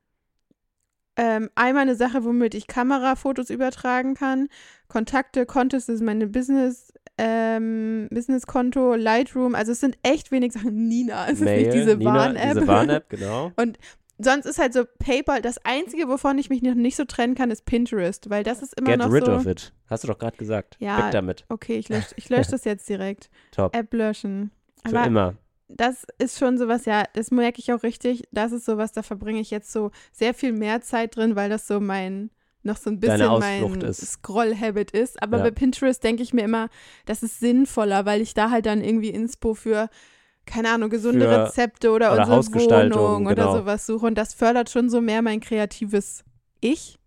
[1.16, 4.48] Ähm, einmal eine Sache, womit ich Kamerafotos übertragen kann.
[4.88, 9.54] Kontakte, das ist meine Business, ähm, Business-Konto, Lightroom.
[9.54, 10.74] Also es sind echt wenig Sachen.
[10.88, 12.54] Nina, es ist Mail, nicht diese Warn-App.
[12.54, 13.52] Diese Warn-App, genau.
[14.18, 17.50] Sonst ist halt so PayPal, das Einzige, wovon ich mich noch nicht so trennen kann,
[17.50, 19.32] ist Pinterest, weil das ist immer Get noch rid so.
[19.32, 19.72] of it.
[19.88, 20.76] Hast du doch gerade gesagt.
[20.78, 21.44] Ja, Weg damit.
[21.48, 23.30] Okay, ich lösche ich lösch das jetzt direkt.
[23.50, 23.74] Top.
[23.74, 24.52] App löschen.
[24.86, 25.34] Für Aber immer.
[25.68, 28.22] das ist schon sowas, ja, das merke ich auch richtig.
[28.30, 31.66] Das ist sowas, da verbringe ich jetzt so sehr viel mehr Zeit drin, weil das
[31.66, 32.30] so mein,
[32.64, 33.92] noch so ein bisschen mein.
[33.92, 35.22] Scroll-Habit ist.
[35.22, 35.44] Aber Ja.
[35.44, 36.68] bei Pinterest denke ich mir immer,
[37.06, 39.88] das ist sinnvoller, weil ich da halt dann irgendwie Inspo für,
[40.46, 42.54] keine Ahnung, gesunde Für- Rezepte oder, oder unsere
[42.92, 43.56] Wohnung oder genau.
[43.58, 44.06] sowas suche.
[44.06, 46.24] Und das fördert schon so mehr mein kreatives
[46.60, 46.98] Ich.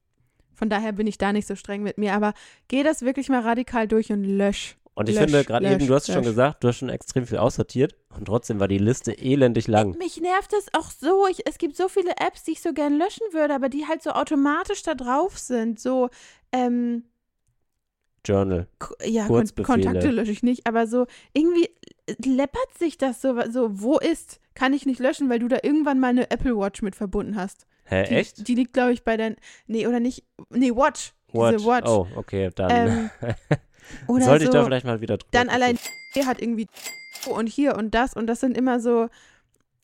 [0.53, 2.13] Von daher bin ich da nicht so streng mit mir.
[2.13, 2.33] Aber
[2.69, 4.77] geh das wirklich mal radikal durch und lösch.
[4.95, 6.31] Und ich lösch, finde, gerade eben, lösch, du hast es schon lösch.
[6.31, 9.97] gesagt, du hast schon extrem viel aussortiert und trotzdem war die Liste elendig lang.
[9.97, 11.27] Mich nervt es auch so.
[11.27, 14.01] Ich, es gibt so viele Apps, die ich so gern löschen würde, aber die halt
[14.01, 15.79] so automatisch da drauf sind.
[15.79, 16.09] So,
[16.53, 17.03] ähm,
[18.25, 18.67] Journal.
[19.03, 19.45] Ja, Kon.
[19.63, 21.69] Kontakte lösche ich nicht, aber so irgendwie
[22.25, 25.99] läppert sich das so, so, wo ist, kann ich nicht löschen, weil du da irgendwann
[25.99, 27.67] mal eine Apple Watch mit verbunden hast.
[27.83, 28.47] Hä, Die, echt?
[28.47, 29.35] Die liegt, glaube ich, bei dein,
[29.67, 31.13] nee, oder nicht, nee, Watch.
[31.33, 31.65] Watch.
[31.65, 31.89] Watch.
[31.89, 33.09] Oh, okay, dann Ähm,
[34.07, 35.61] oder sollte so, ich da vielleicht mal wieder drüber dann gucken.
[35.61, 35.79] allein
[36.15, 36.67] der hat irgendwie
[37.27, 39.09] und hier und das und das sind immer so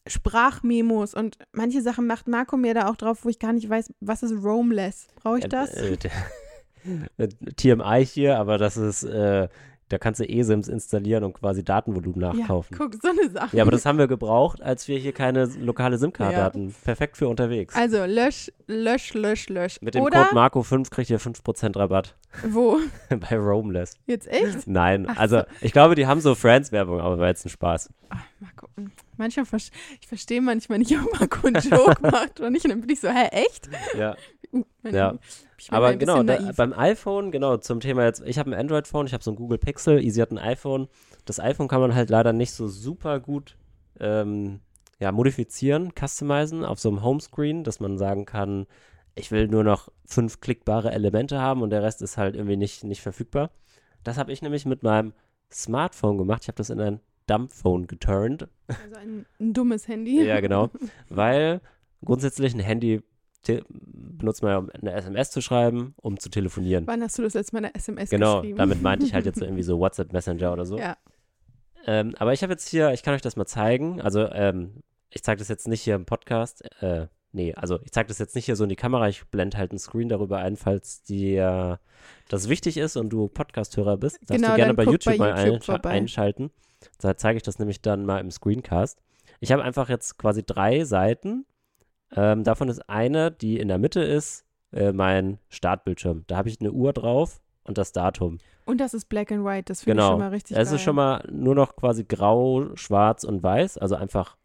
[0.08, 3.94] Sprachmemos und manche Sachen macht Marco mir da auch drauf, wo ich gar nicht weiß,
[4.00, 5.08] was ist Roamless?
[5.16, 5.74] Brauche ich das?
[5.74, 5.98] Äh,
[7.18, 9.48] äh, TMI hier, aber das ist, äh,
[9.92, 12.78] da kannst du eSIMs installieren und quasi Datenvolumen ja, nachkaufen.
[12.78, 13.56] guck, so eine Sache.
[13.56, 16.44] Ja, aber das haben wir gebraucht, als wir hier keine lokale SIM-Karte Ja.
[16.44, 16.74] hatten.
[16.84, 17.76] Perfekt für unterwegs.
[17.76, 19.78] Also lösch, lösch, lösch, lösch.
[19.82, 22.16] Mit dem Oder Code Marco5 kriegt ihr 5% Rabatt
[22.50, 22.78] wo?
[23.10, 23.96] bei Roamless.
[24.06, 24.66] Jetzt echt?
[24.68, 25.44] Nein, Ach also so.
[25.62, 27.90] ich glaube, die haben so Friends-Werbung, aber war jetzt ein Spaß.
[28.10, 28.68] Ach, Marco,
[29.18, 32.66] manchmal ver ich verstehe manchmal nicht, ob Marco einen Joke macht oder nicht.
[32.66, 33.70] Und dann bin ich so, hä, echt?
[33.98, 34.16] Ja.
[34.54, 35.18] Uh, Ja.
[35.70, 39.24] Aber genau, da, beim iPhone, genau, zum Thema jetzt, ich habe ein Android-Phone, ich habe
[39.24, 40.90] so ein Google Pixel, Easy hat ein iPhone.
[41.24, 43.56] Das iPhone kann man halt leider nicht so super gut
[44.02, 44.60] ähm,
[45.00, 48.68] ja, modifizieren, customizen auf so einem Homescreen, dass man sagen kann,
[49.16, 52.84] ich will nur noch fünf klickbare Elemente haben und der Rest ist halt irgendwie nicht,
[52.84, 53.52] nicht verfügbar.
[54.04, 55.14] Das habe ich nämlich mit meinem
[55.52, 56.44] Smartphone gemacht.
[56.44, 58.48] Ich habe das in ein Dumbphone geturnt.
[58.68, 60.24] also ein, ein dummes Handy.
[60.24, 60.70] Ja, genau.
[61.10, 61.62] Weil
[62.04, 63.02] grundsätzlich ein Handy
[63.70, 66.86] benutzt man ja, um eine SMS zu schreiben, um zu telefonieren.
[66.88, 68.58] Wann hast du das letzte Mal eine SMS Genau, geschrieben?
[68.58, 70.78] damit meinte ich halt jetzt so irgendwie so WhatsApp Messenger oder so.
[70.78, 70.98] Ja.
[71.88, 74.00] Ähm, aber ich habe jetzt hier, ich kann euch das mal zeigen.
[74.02, 76.64] Also, ähm, ich zeige das jetzt nicht hier im Podcast.
[76.84, 79.08] Äh, nee, also ich zeige das jetzt nicht hier so in die Kamera.
[79.10, 81.80] Ich blende halt einen Screen darüber ein, falls dir
[82.30, 84.18] das wichtig ist und du Podcast-Hörer bist.
[84.22, 85.90] Darfst Genau, du gerne bei YouTube, bei mal YouTube einscha- vorbei.
[85.92, 86.52] einschalten.
[87.00, 89.02] Da zeige ich das nämlich dann mal im Screencast.
[89.40, 91.46] Ich habe einfach jetzt quasi drei Seiten.
[92.16, 96.24] Ähm, davon ist eine, die in der Mitte ist, äh, mein Startbildschirm.
[96.28, 98.40] Da habe ich eine Uhr drauf und das Datum.
[98.66, 100.14] Und das ist Black and White, das finde ich Genau.
[100.14, 100.76] schon mal richtig Es geil.
[100.76, 103.78] ist schon mal nur noch quasi grau, schwarz und weiß.
[103.78, 104.38] Also einfach.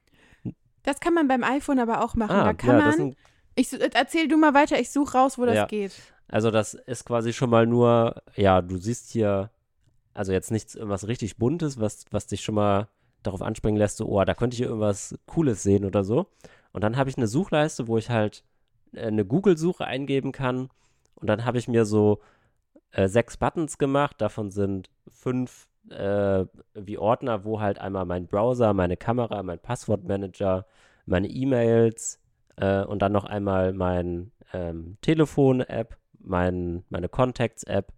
[0.86, 2.34] Das kann man beim iPhone aber auch machen.
[2.34, 3.16] Ah, da kann ja, man,
[3.54, 5.66] ich, su- erzähl du mal weiter, ich suche raus, wo das Ja.
[5.66, 5.92] geht.
[6.28, 9.50] also das ist quasi schon mal nur, ja, du siehst hier,
[10.14, 12.88] also jetzt nichts irgendwas richtig Buntes, was, was dich schon mal
[13.22, 16.26] darauf anspringen lässt, so, oh, da könnte ich hier irgendwas Cooles sehen oder so.
[16.72, 18.44] Und dann habe ich eine Suchleiste, wo ich halt
[18.92, 20.68] äh, eine Google-Suche eingeben kann.
[21.16, 22.20] Und dann habe ich mir so
[22.92, 24.16] äh, sechs Buttons gemacht.
[24.20, 30.66] Davon sind fünf äh, wie Ordner, wo halt einmal mein Browser, meine Kamera, mein Passwortmanager,
[31.06, 32.20] meine E-Mails
[32.56, 37.92] äh, und dann noch einmal mein ähm, Telefon-App, mein, meine Contacts-App,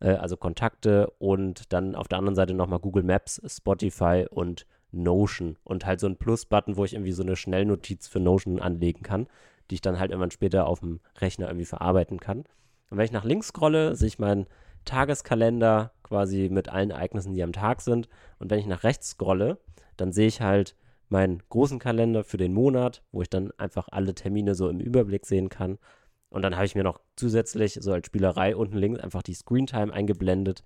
[0.00, 5.56] äh, also Kontakte und dann auf der anderen Seite nochmal Google Maps, Spotify und Notion
[5.64, 9.26] und halt so ein Plus-Button, wo ich irgendwie so eine Schnellnotiz für Notion anlegen kann,
[9.70, 12.44] die ich dann halt irgendwann später auf dem Rechner irgendwie verarbeiten kann.
[12.90, 14.46] Und wenn ich nach links scrolle, sehe ich meinen
[14.84, 18.08] Tageskalender quasi mit allen Ereignissen, die am Tag sind.
[18.38, 19.58] Und wenn ich nach rechts scrolle,
[19.96, 20.74] dann sehe ich halt
[21.08, 25.26] meinen großen Kalender für den Monat, wo ich dann einfach alle Termine so im Überblick
[25.26, 25.78] sehen kann.
[26.30, 29.92] Und dann habe ich mir noch zusätzlich so als Spielerei unten links einfach die Screentime
[29.92, 30.62] eingeblendet.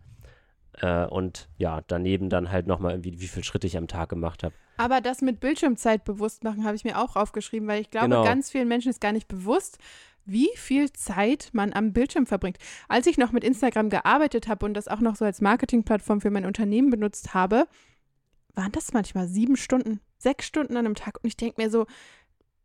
[0.81, 4.43] Äh, und ja, daneben dann halt nochmal irgendwie, wie viele Schritte ich am Tag gemacht
[4.43, 4.55] habe.
[4.79, 8.25] Aber das mit Bildschirmzeit bewusst machen, habe ich mir auch aufgeschrieben, weil ich glaube, Genau.
[8.25, 9.79] ganz vielen Menschen ist gar nicht bewusst,
[10.25, 12.59] wie viel Zeit man am Bildschirm verbringt.
[12.89, 16.31] Als ich noch mit Instagram gearbeitet habe und das auch noch so als Marketingplattform für
[16.31, 17.67] mein Unternehmen benutzt habe,
[18.55, 21.19] waren das manchmal sieben Stunden, sechs Stunden an einem Tag.
[21.23, 21.87] Und ich denke mir so,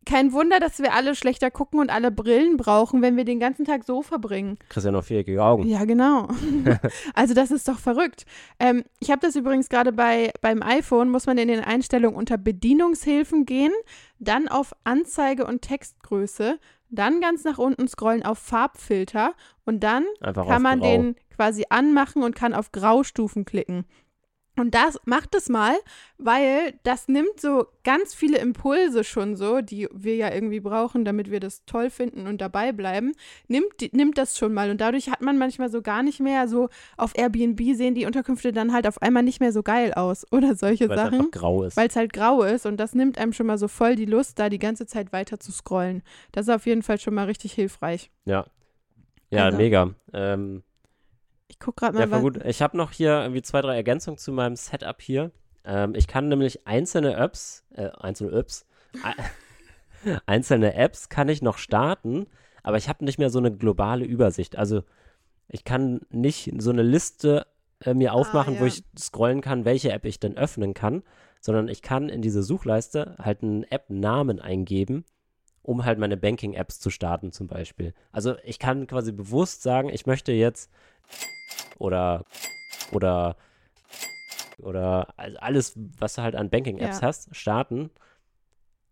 [0.08, 3.66] kein Wunder, dass wir alle schlechter gucken und alle Brillen brauchen, wenn wir den ganzen
[3.66, 4.58] Tag so verbringen.
[4.70, 5.68] Kriegst ja noch viereckige Augen.
[5.68, 6.28] Ja, genau.
[7.14, 8.24] also das ist doch verrückt.
[8.58, 12.38] Ähm, ich habe das übrigens gerade bei beim iPhone, muss man in den Einstellungen unter
[12.38, 13.72] Bedienungshilfen gehen,
[14.18, 16.58] dann auf Anzeige und Textgröße,
[16.90, 22.22] dann ganz nach unten scrollen auf Farbfilter und dann Einfach kann man den quasi anmachen
[22.22, 23.84] und kann auf Graustufen klicken.
[24.58, 25.76] Und das macht es mal,
[26.18, 31.30] weil das nimmt so ganz viele Impulse schon so, die wir ja irgendwie brauchen, damit
[31.30, 33.12] wir das toll finden und dabei bleiben,
[33.46, 34.70] nimmt, die- nimmt das schon mal.
[34.70, 38.52] Und dadurch hat man manchmal so gar nicht mehr so auf Airbnb sehen die Unterkünfte
[38.52, 41.30] dann halt auf einmal nicht mehr so geil aus oder solche Weil es Sachen, einfach
[41.30, 41.76] grau ist.
[41.76, 44.38] weil es halt grau ist und das nimmt einem schon mal so voll die Lust,
[44.38, 46.02] da die ganze Zeit weiter zu scrollen.
[46.32, 48.10] Das ist auf jeden Fall schon mal richtig hilfreich.
[48.24, 48.46] Ja.
[49.30, 49.90] Ja, Also- mega.
[50.12, 50.62] Ähm,
[51.48, 52.46] Ich gucke gerade ja, mal, voll was, gut.
[52.46, 55.32] Ich habe noch hier irgendwie zwei, drei Ergänzungen zu meinem Setup hier.
[55.64, 58.66] Ähm, ich kann nämlich einzelne Apps, äh, einzelne Apps,
[59.02, 62.26] ei- einzelne Apps kann ich noch starten,
[62.62, 64.56] aber ich habe nicht mehr so eine globale Übersicht.
[64.56, 64.82] Also
[65.48, 67.46] ich kann nicht so eine Liste
[67.84, 68.66] äh, mir aufmachen, wo ja.
[68.66, 71.02] ich scrollen kann, welche App ich denn öffnen kann,
[71.40, 75.04] sondern ich kann in diese Suchleiste halt einen App-Namen eingeben,
[75.62, 77.94] um halt meine Banking-Apps zu starten zum Beispiel.
[78.12, 80.70] Also ich kann quasi bewusst sagen, ich möchte jetzt
[81.78, 82.24] oder
[82.92, 83.36] oder
[84.58, 87.06] oder also alles, was du halt an Banking-Apps Ja.
[87.06, 87.90] hast, starten.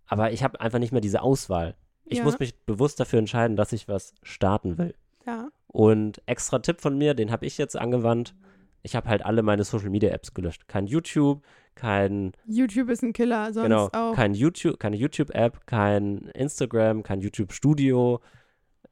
[0.07, 1.75] Aber ich habe einfach nicht mehr diese Auswahl.
[2.05, 2.25] Ich Ja.
[2.25, 4.95] muss mich bewusst dafür entscheiden, dass ich was starten will.
[5.27, 5.49] ja.
[5.69, 8.35] Und extra Tipp von mir, den habe ich jetzt angewandt.
[8.83, 10.69] Ich habe halt alle meine Social Media Apps gelöscht.
[10.69, 11.43] Kein YouTube,
[11.75, 14.15] kein YouTube ist ein Killer, sonst genau, auch.
[14.15, 18.21] kein YouTube, keine YouTube App, kein Instagram, kein YouTube Studio,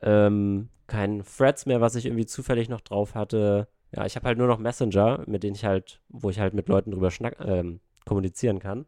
[0.03, 3.68] ähm, kein Threads mehr, was ich irgendwie zufällig noch drauf hatte.
[3.92, 6.68] Ja, ich habe halt nur noch Messenger, mit denen ich halt, wo ich halt mit
[6.68, 8.87] Leuten drüber schnack, ähm, kommunizieren kann.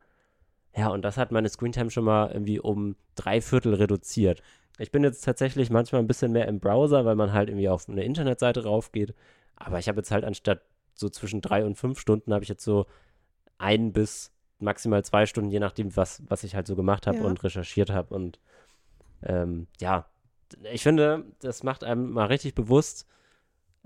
[0.77, 4.43] Ja, und das hat meine Screentime schon mal irgendwie um drei Viertel reduziert.
[4.79, 7.89] Ich bin jetzt tatsächlich manchmal ein bisschen mehr im Browser, weil man halt irgendwie auf
[7.89, 9.15] eine Internetseite raufgeht.
[9.55, 10.61] Aber ich habe jetzt halt anstatt
[10.95, 12.85] so zwischen drei und fünf Stunden habe ich jetzt so
[13.57, 17.25] ein bis maximal zwei Stunden, je nachdem, was, was ich halt so gemacht habe Ja.
[17.25, 18.15] und recherchiert habe.
[18.15, 18.39] Und
[19.23, 20.07] ähm, ja,
[20.73, 23.07] ich finde, das macht einem mal richtig bewusst,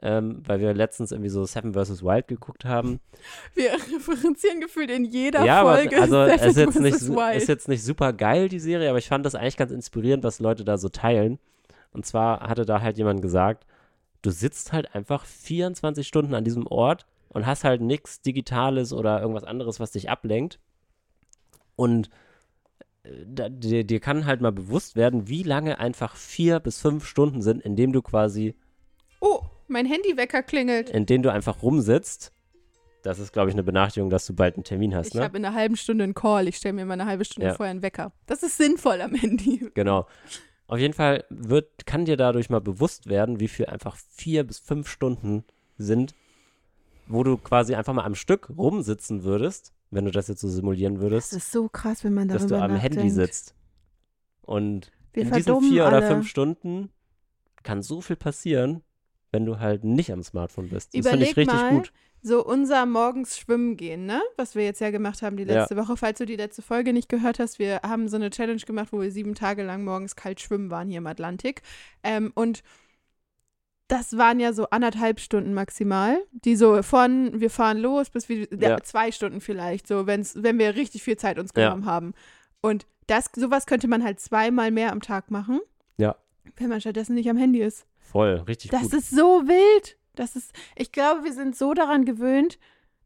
[0.03, 2.03] ähm, weil wir letztens irgendwie so Seven vs.
[2.03, 3.01] Wild geguckt haben.
[3.55, 5.96] Wir referenzieren gefühlt in jeder ja, Folge.
[5.96, 7.37] aber also es ist jetzt, Seven nicht, Wild.
[7.37, 10.38] ist jetzt nicht super geil, die Serie, aber ich fand das eigentlich ganz inspirierend, was
[10.38, 11.38] Leute da so teilen.
[11.92, 13.66] Und zwar hatte da halt jemand gesagt,
[14.23, 19.20] du sitzt halt einfach 24 Stunden an diesem Ort und hast halt nichts Digitales oder
[19.20, 20.59] irgendwas anderes, was dich ablenkt.
[21.77, 22.11] Und
[23.26, 27.42] da, dir, dir kann halt mal bewusst werden, wie lange einfach vier bis fünf Stunden
[27.42, 28.54] sind, in dem du quasi,
[29.20, 30.90] oh, mein Handywecker klingelt.
[30.90, 32.32] in denen du einfach rumsitzt.
[33.02, 35.22] Das ist, glaube ich, eine Benachrichtigung, dass du bald einen Termin hast, Ich ne?
[35.22, 36.48] habe in einer halben Stunde einen Call.
[36.48, 37.54] Ich stelle mir mal eine halbe Stunde Ja.
[37.54, 38.12] vorher einen Wecker.
[38.26, 39.70] Das ist sinnvoll am Handy.
[39.74, 40.06] Genau.
[40.66, 44.58] Auf jeden Fall wird, kann dir dadurch mal bewusst werden, wie viel einfach vier bis
[44.58, 45.44] fünf Stunden
[45.78, 46.14] sind,
[47.08, 50.94] wo du quasi einfach mal am Stück rumsitzen würdest, wenn du das jetzt so simulieren
[50.94, 52.96] Das würdest, ist so krass, wenn man darüber dass du am nachdenkt.
[52.96, 53.55] Handy sitzt.
[54.42, 55.98] Und Wir in diesen vier alle.
[55.98, 56.90] oder fünf Stunden
[57.62, 58.83] kann so viel passieren,
[59.33, 60.94] wenn du halt nicht am Smartphone bist.
[60.96, 61.92] Das finde ich richtig mal, gut.
[62.22, 64.20] So unser morgens schwimmen gehen, ne?
[64.37, 65.61] Was wir jetzt ja gemacht haben die Ja.
[65.61, 65.96] letzte Woche.
[65.96, 69.00] Falls du die letzte Folge nicht gehört hast, wir haben so eine Challenge gemacht, wo
[69.00, 71.62] wir sieben Tage lang morgens kalt schwimmen waren hier im Atlantik.
[72.03, 72.62] Ähm, und
[73.90, 78.46] das waren ja so anderthalb Stunden maximal, die so von wir fahren los bis wir
[78.53, 78.81] ja, Ja.
[78.83, 81.64] zwei Stunden vielleicht, so wenn's, wenn wir richtig viel Zeit uns Ja.
[81.68, 82.14] genommen haben.
[82.61, 85.61] Und das, sowas könnte man halt zweimal mehr am Tag machen.
[85.96, 86.14] Ja.
[86.57, 87.87] Wenn man stattdessen nicht am Handy ist.
[87.98, 88.94] Voll, richtig Das gut.
[88.94, 89.96] ist so wild.
[90.14, 92.59] Das ist, ich glaube, wir sind so daran gewöhnt,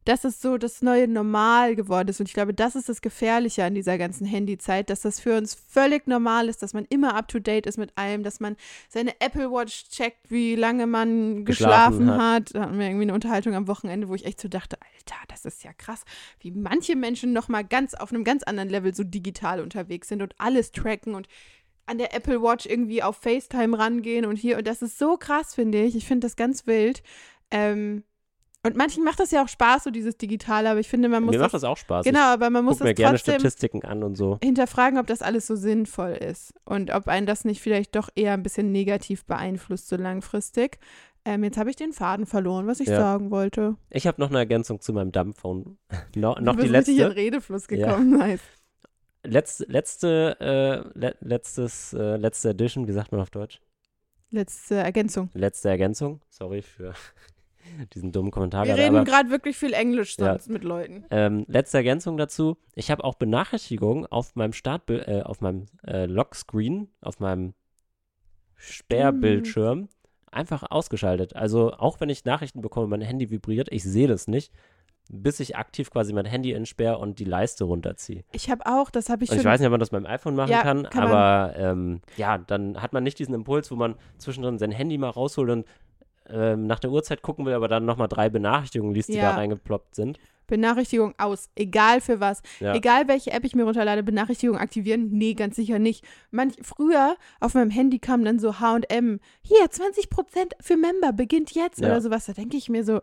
[0.05, 2.21] dass es so das neue Normal geworden ist.
[2.21, 5.55] Und ich glaube, das ist das Gefährliche an dieser ganzen Handyzeit, dass das für uns
[5.55, 8.57] völlig normal ist, dass man immer up to date ist mit allem, dass man
[8.89, 12.55] seine Apple Watch checkt, wie lange man geschlafen, Geschlafen hat.
[12.55, 15.45] Da hatten wir irgendwie eine Unterhaltung am Wochenende, wo ich echt so dachte, Alter, das
[15.45, 16.05] ist ja krass,
[16.41, 20.23] wie manche Menschen noch mal ganz auf einem ganz anderen Level so digital unterwegs sind
[20.23, 21.29] und alles tracken und
[21.87, 25.55] an der Apple Watch irgendwie auf FaceTime rangehen und hier und das ist so krass,
[25.55, 25.97] finde ich.
[25.97, 27.03] Ich finde das ganz wild.
[27.51, 28.05] Ähm,
[28.65, 31.33] und manchen macht das ja auch Spaß, so dieses Digitale, aber ich finde, man muss
[31.33, 32.05] Mir das, macht das auch Spaß.
[32.05, 34.39] genau, aber man ich muss guck mir gerne trotzdem Statistiken an und so.
[34.43, 38.33] hinterfragen, ob das alles so sinnvoll ist und ob einen das nicht vielleicht doch eher
[38.33, 40.79] ein bisschen negativ beeinflusst, so langfristig.
[41.27, 42.99] Ähm, jetzt habe ich den Faden verloren, was ich Ja.
[42.99, 43.77] sagen wollte.
[43.91, 45.79] Ich habe noch eine Ergänzung zu meinem Dumbphone.
[46.17, 47.17] no, Du noch die bist richtig in letzte.
[47.17, 47.77] Redefluss Ja.
[47.77, 48.11] gekommen.
[48.19, 48.41] Nice.
[49.27, 50.37] Letzte, letzte,
[50.95, 53.59] äh, le letztes, äh, letzte Edition, wie sagt man auf Deutsch?
[54.31, 55.31] Letzte Ergänzung.
[55.33, 56.21] Letzte Ergänzung.
[56.29, 56.93] Sorry für
[57.95, 60.33] diesen dummen Kommentar Wir reden gerade wirklich viel Englisch Ja.
[60.33, 61.05] sonst mit Leuten.
[61.11, 62.57] ähm, letzte Ergänzung dazu.
[62.75, 67.55] Ich habe auch Benachrichtigungen auf meinem Startbild, äh, auf meinem äh, Lockscreen, auf meinem
[68.57, 69.89] Sperrbildschirm
[70.31, 71.37] einfach ausgeschaltet.
[71.37, 74.53] Also auch wenn ich Nachrichten bekomme, mein Handy vibriert, ich sehe das nicht,
[75.11, 78.25] bis ich aktiv quasi mein Handy entsperre und die Leiste runterziehe.
[78.33, 79.41] Ich habe auch, das habe ich Und schon.
[79.43, 82.39] ich weiß nicht, ob man das beim iPhone machen Ja, kann, kann aber ähm, ja,
[82.39, 85.67] dann hat man nicht diesen Impuls, wo man zwischendrin sein Handy mal rausholt und
[86.29, 89.31] ähm, nach der Uhrzeit gucken will, aber dann nochmal drei Benachrichtigungen liest, die Ja.
[89.31, 90.19] da reingeploppt sind.
[90.47, 92.43] Benachrichtigung aus, egal für was.
[92.61, 92.75] Ja.
[92.75, 95.09] Egal welche App ich mir runterlade, Benachrichtigung aktivieren?
[95.11, 96.05] Nee, ganz sicher nicht.
[96.31, 101.81] Manch, früher auf meinem Handy kam dann so HM, hier 20% für Member beginnt jetzt
[101.81, 101.87] Ja.
[101.87, 102.27] oder sowas.
[102.27, 103.01] Da denke ich mir so,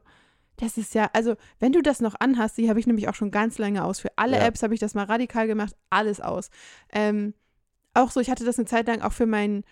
[0.57, 3.31] das ist ja, also wenn du das noch anhast, die habe ich nämlich auch schon
[3.31, 3.99] ganz lange aus.
[3.99, 4.45] Für alle Ja.
[4.45, 6.51] Apps habe ich das mal radikal gemacht, alles aus.
[6.93, 7.33] Ähm,
[7.95, 9.63] auch so, ich hatte das eine Zeit lang auch für meinen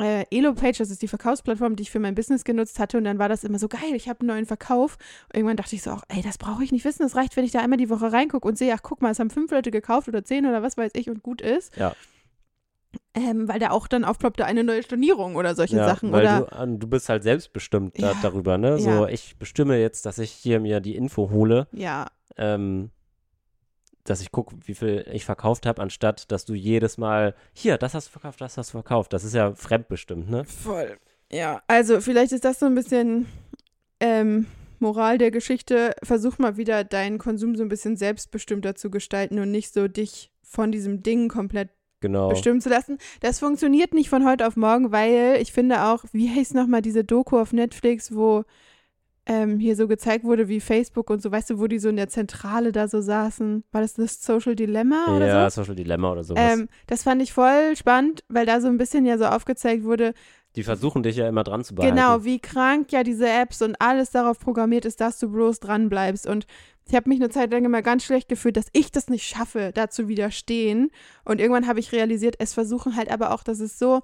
[0.00, 2.98] äh, Elo-Page, das ist die Verkaufsplattform, die ich für mein Business genutzt hatte.
[2.98, 4.96] Und dann war das immer so geil, ich habe einen neuen Verkauf.
[5.28, 7.02] Und irgendwann dachte ich so auch, ey, das brauche ich nicht wissen.
[7.02, 9.18] Das reicht, wenn ich da einmal die Woche reingucke und sehe, ach, guck mal, es
[9.20, 11.76] haben fünf Leute gekauft oder zehn oder was weiß ich und gut ist.
[11.76, 11.94] Ja.
[13.16, 16.10] Ähm, weil da auch dann aufploppte eine neue Stornierung oder solche ja, Sachen.
[16.12, 18.18] weil Oder du, an- du bist halt selbstbestimmt da, Ja.
[18.22, 18.78] darüber, ne?
[18.80, 19.06] So, Ja.
[19.08, 22.90] ich bestimme jetzt, dass ich hier mir die Info hole, ja, ähm,
[24.04, 27.94] dass ich gucke, wie viel ich verkauft habe, anstatt dass du jedes Mal, hier, das
[27.94, 29.12] hast du verkauft, das hast du verkauft.
[29.12, 30.44] Das ist ja fremdbestimmt, ne?
[30.44, 30.98] voll.
[31.32, 33.26] Ja, also vielleicht ist das so ein bisschen
[34.00, 34.46] ähm,
[34.78, 35.94] Moral der Geschichte.
[36.02, 40.30] Versuch mal wieder deinen Konsum so ein bisschen selbstbestimmter zu gestalten und nicht so dich
[40.42, 42.28] von diesem Ding komplett Genau.
[42.28, 42.98] bestimmen zu lassen.
[43.20, 47.02] Das funktioniert nicht von heute auf morgen, weil ich finde auch, wie heißt nochmal diese
[47.02, 48.44] Doku auf Netflix, wo
[49.26, 51.96] ähm, hier so gezeigt wurde, wie Facebook und so, weißt du, wo die so in
[51.96, 53.64] der Zentrale da so saßen.
[53.72, 55.62] War das das Social Dilemma oder Ja, so?
[55.62, 56.52] Social Dilemma oder sowas.
[56.58, 60.12] Ähm, das fand ich voll spannend, weil da so ein bisschen ja so aufgezeigt wurde,
[60.56, 61.96] die versuchen dich ja immer dran zu behalten.
[61.96, 65.88] genau, wie krank ja diese Apps und alles darauf programmiert ist, dass du bloß dran
[65.88, 66.28] bleibst.
[66.28, 66.46] Und
[66.86, 69.72] ich habe mich eine Zeit lang immer ganz schlecht gefühlt, dass ich das nicht schaffe,
[69.74, 70.90] da zu widerstehen.
[71.24, 74.02] Und irgendwann habe ich realisiert, es versuchen halt aber auch, dass es so,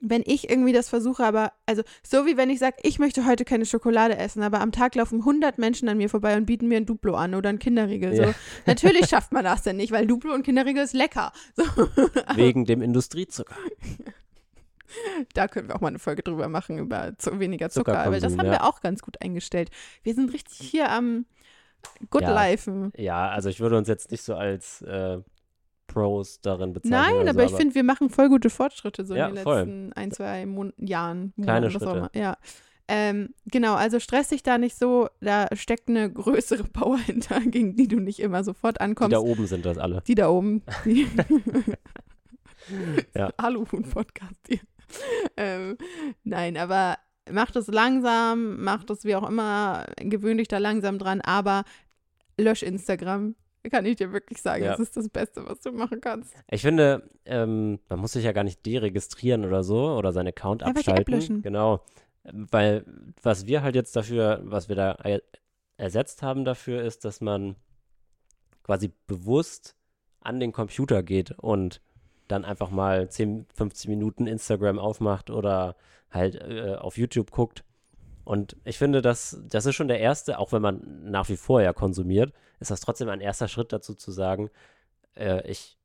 [0.00, 3.44] wenn ich irgendwie das versuche, aber, also so wie wenn ich sage, ich möchte heute
[3.44, 6.76] keine Schokolade essen, aber am Tag laufen 100 Menschen an mir vorbei und bieten mir
[6.76, 8.14] ein Duplo an oder ein Kinderriegel.
[8.14, 8.22] So.
[8.22, 8.34] Ja.
[8.66, 11.32] Natürlich schafft man das denn nicht, weil Duplo und Kinderriegel ist lecker.
[11.56, 11.64] So.
[12.34, 13.56] Wegen dem Industriezucker.
[15.34, 18.32] Da können wir auch mal eine Folge drüber machen, über zu weniger Zucker, weil das
[18.32, 18.52] Zuckerkonsum, haben ja.
[18.52, 19.70] wir auch ganz gut eingestellt.
[20.02, 21.26] Wir sind richtig hier am
[22.08, 22.50] Good Ja.
[22.50, 22.90] Lifen.
[22.96, 25.18] Ja, also ich würde uns jetzt nicht so als äh,
[25.88, 27.00] Pros darin bezeichnen.
[27.00, 29.56] Nein, oder aber ich finde, wir machen voll gute Fortschritte so Ja, in den voll.
[29.56, 31.32] letzten ein, zwei Mon Jahren.
[31.42, 32.18] Kleine Monaten, auch Schritte.
[32.18, 32.36] Ja.
[32.90, 37.74] Ähm, genau, also stress dich da nicht so, da steckt eine größere Power hinter, gegen
[37.76, 39.12] die du nicht immer sofort die ankommst.
[39.12, 40.02] da oben sind das alle.
[40.06, 40.62] Die da oben.
[40.84, 41.06] Die
[43.14, 43.30] Ja.
[43.36, 44.60] Aluhut-Podcast hier.
[45.36, 45.76] ähm,
[46.24, 46.96] nein, aber
[47.30, 51.64] mach das langsam, mach das wie auch immer, gewöhn dich da langsam dran, aber
[52.38, 53.34] lösch Instagram.
[53.70, 54.70] Kann ich dir wirklich sagen, Ja.
[54.72, 56.34] das ist das Beste, was du machen kannst.
[56.50, 60.62] Ich finde, ähm, man muss sich ja gar nicht deregistrieren oder so oder seinen Account
[60.62, 61.42] Einfach abschalten.
[61.42, 61.80] Genau.
[62.24, 62.84] Weil
[63.22, 65.22] was wir halt jetzt dafür, was wir da er-
[65.76, 67.56] ersetzt haben dafür, ist, dass man
[68.62, 69.76] quasi bewusst
[70.20, 71.80] an den Computer geht und
[72.26, 75.76] dann einfach mal 10, 15 Minuten Instagram aufmacht oder
[76.10, 77.64] halt äh, auf YouTube guckt.
[78.24, 81.62] Und ich finde, das, das ist schon der erste, auch wenn man nach wie vor
[81.62, 84.50] ja konsumiert, ist das trotzdem ein erster Schritt dazu zu sagen,
[85.14, 85.76] äh, ich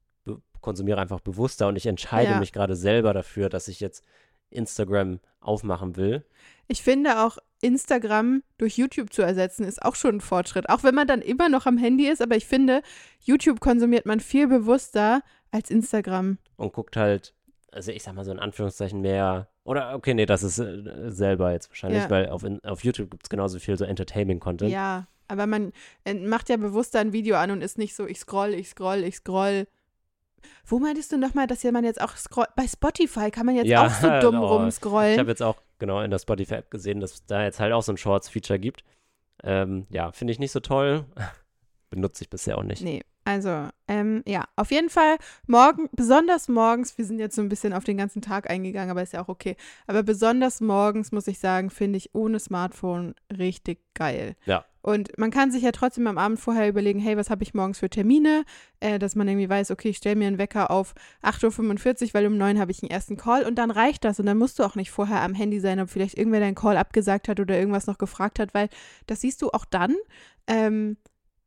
[0.61, 2.39] konsumiere einfach bewusster und ich entscheide Ja.
[2.39, 4.03] mich gerade selber dafür, dass ich jetzt
[4.49, 6.25] Instagram aufmachen will.
[6.67, 10.69] Ich finde auch, Instagram durch YouTube zu ersetzen, ist auch schon ein Fortschritt.
[10.69, 12.81] Auch wenn man dann immer noch am Handy ist, aber ich finde,
[13.19, 15.21] YouTube konsumiert man viel bewusster
[15.51, 16.37] als Instagram.
[16.55, 17.33] und guckt halt,
[17.71, 21.51] also ich sag mal so in Anführungszeichen mehr, oder okay, nee, das ist äh, selber
[21.51, 22.09] jetzt wahrscheinlich, Ja.
[22.09, 24.71] weil auf, auf YouTube gibt es genauso viel so Entertainment-Content.
[24.71, 25.73] Ja, Aber man
[26.05, 29.03] äh, macht ja bewusst ein Video an und ist nicht so, ich scroll, ich scroll,
[29.03, 29.67] ich scroll.
[30.65, 33.85] Wo meintest du nochmal, dass man jetzt auch scroll bei Spotify kann man jetzt Ja,
[33.85, 35.13] auch so dumm oh, rumscrollen?
[35.13, 37.91] Ich habe jetzt auch genau in der Spotify-App gesehen, dass da jetzt halt auch so
[37.91, 38.83] ein Shorts-Feature gibt.
[39.43, 41.05] Ähm, ja, finde ich nicht so toll.
[41.89, 42.81] Benutze ich bisher auch nicht.
[42.81, 45.17] Nee, also, ähm, ja, auf jeden Fall
[45.47, 49.01] morgen, besonders morgens, wir sind jetzt so ein bisschen auf den ganzen Tag eingegangen, aber
[49.01, 49.55] ist ja auch okay.
[49.87, 54.35] Aber besonders morgens, muss ich sagen, finde ich ohne Smartphone richtig geil.
[54.45, 54.65] Ja.
[54.83, 57.79] Und man kann sich ja trotzdem am Abend vorher überlegen, hey, was habe ich morgens
[57.79, 58.43] für Termine?
[58.81, 62.27] Äh, dass man irgendwie weiß, okay, ich stelle mir einen Wecker auf 8.45 Uhr, weil
[62.27, 64.19] um 9 habe ich einen ersten Call und dann reicht das.
[64.19, 66.75] Und dann musst du auch nicht vorher am Handy sein, ob vielleicht irgendwer deinen Call
[66.75, 68.67] abgesagt hat oder irgendwas noch gefragt hat, weil
[69.07, 69.95] das siehst du auch dann.
[70.47, 70.97] Ähm,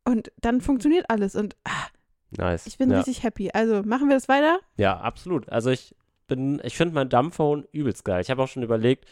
[0.03, 1.35] und dann funktioniert alles.
[1.35, 1.87] Und ah,
[2.31, 2.65] Nice.
[2.65, 2.97] ich bin ja.
[2.97, 3.51] richtig happy.
[3.53, 4.59] Also machen wir das weiter?
[4.77, 5.47] Ja, absolut.
[5.49, 5.95] Also ich
[6.27, 8.21] bin, ich finde mein Dumbphone übelst geil.
[8.21, 9.05] Ich habe auch schon überlegt,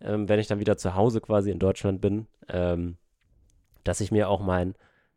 [0.00, 2.96] ähm, wenn ich dann wieder zu Hause quasi in Deutschland bin, ähm,
[3.84, 4.74] dass ich mir auch mein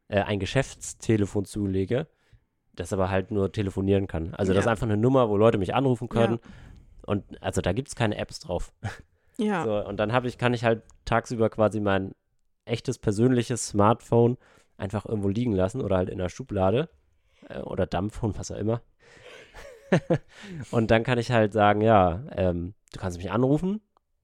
[0.07, 2.07] äh, ein Geschäftstelefon zulege,
[2.73, 4.33] das aber halt nur telefonieren kann.
[4.35, 4.71] Also das ist Ja.
[4.71, 6.39] einfach eine Nummer, wo Leute mich anrufen können.
[7.05, 8.73] Und also da gibt es keine Apps drauf.
[9.37, 9.63] Ja.
[9.65, 12.13] So, und dann habe ich, kann ich halt tagsüber quasi mein
[12.65, 14.37] echtes persönliches Smartphone
[14.77, 16.89] einfach irgendwo liegen lassen oder halt in der Schublade
[17.49, 18.81] äh, oder Dumbphone, was auch immer.
[20.71, 23.81] und dann kann ich halt sagen, ja, ähm, du kannst mich anrufen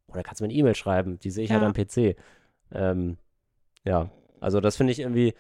[0.08, 1.68] oder kannst mir eine E-Mail schreiben, die sehe ich halt Ja.
[1.68, 2.16] am PC.
[2.74, 3.18] Ähm,
[3.84, 4.10] ja,
[4.42, 5.34] also das finde ich irgendwie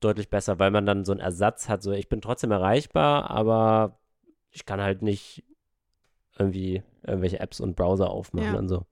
[0.00, 3.98] deutlich besser, weil man dann so einen Ersatz hat, so ich bin trotzdem erreichbar, aber
[4.52, 5.42] ich kann halt nicht
[6.38, 8.58] irgendwie irgendwelche Apps und Browser aufmachen Ja.
[8.58, 8.86] und so.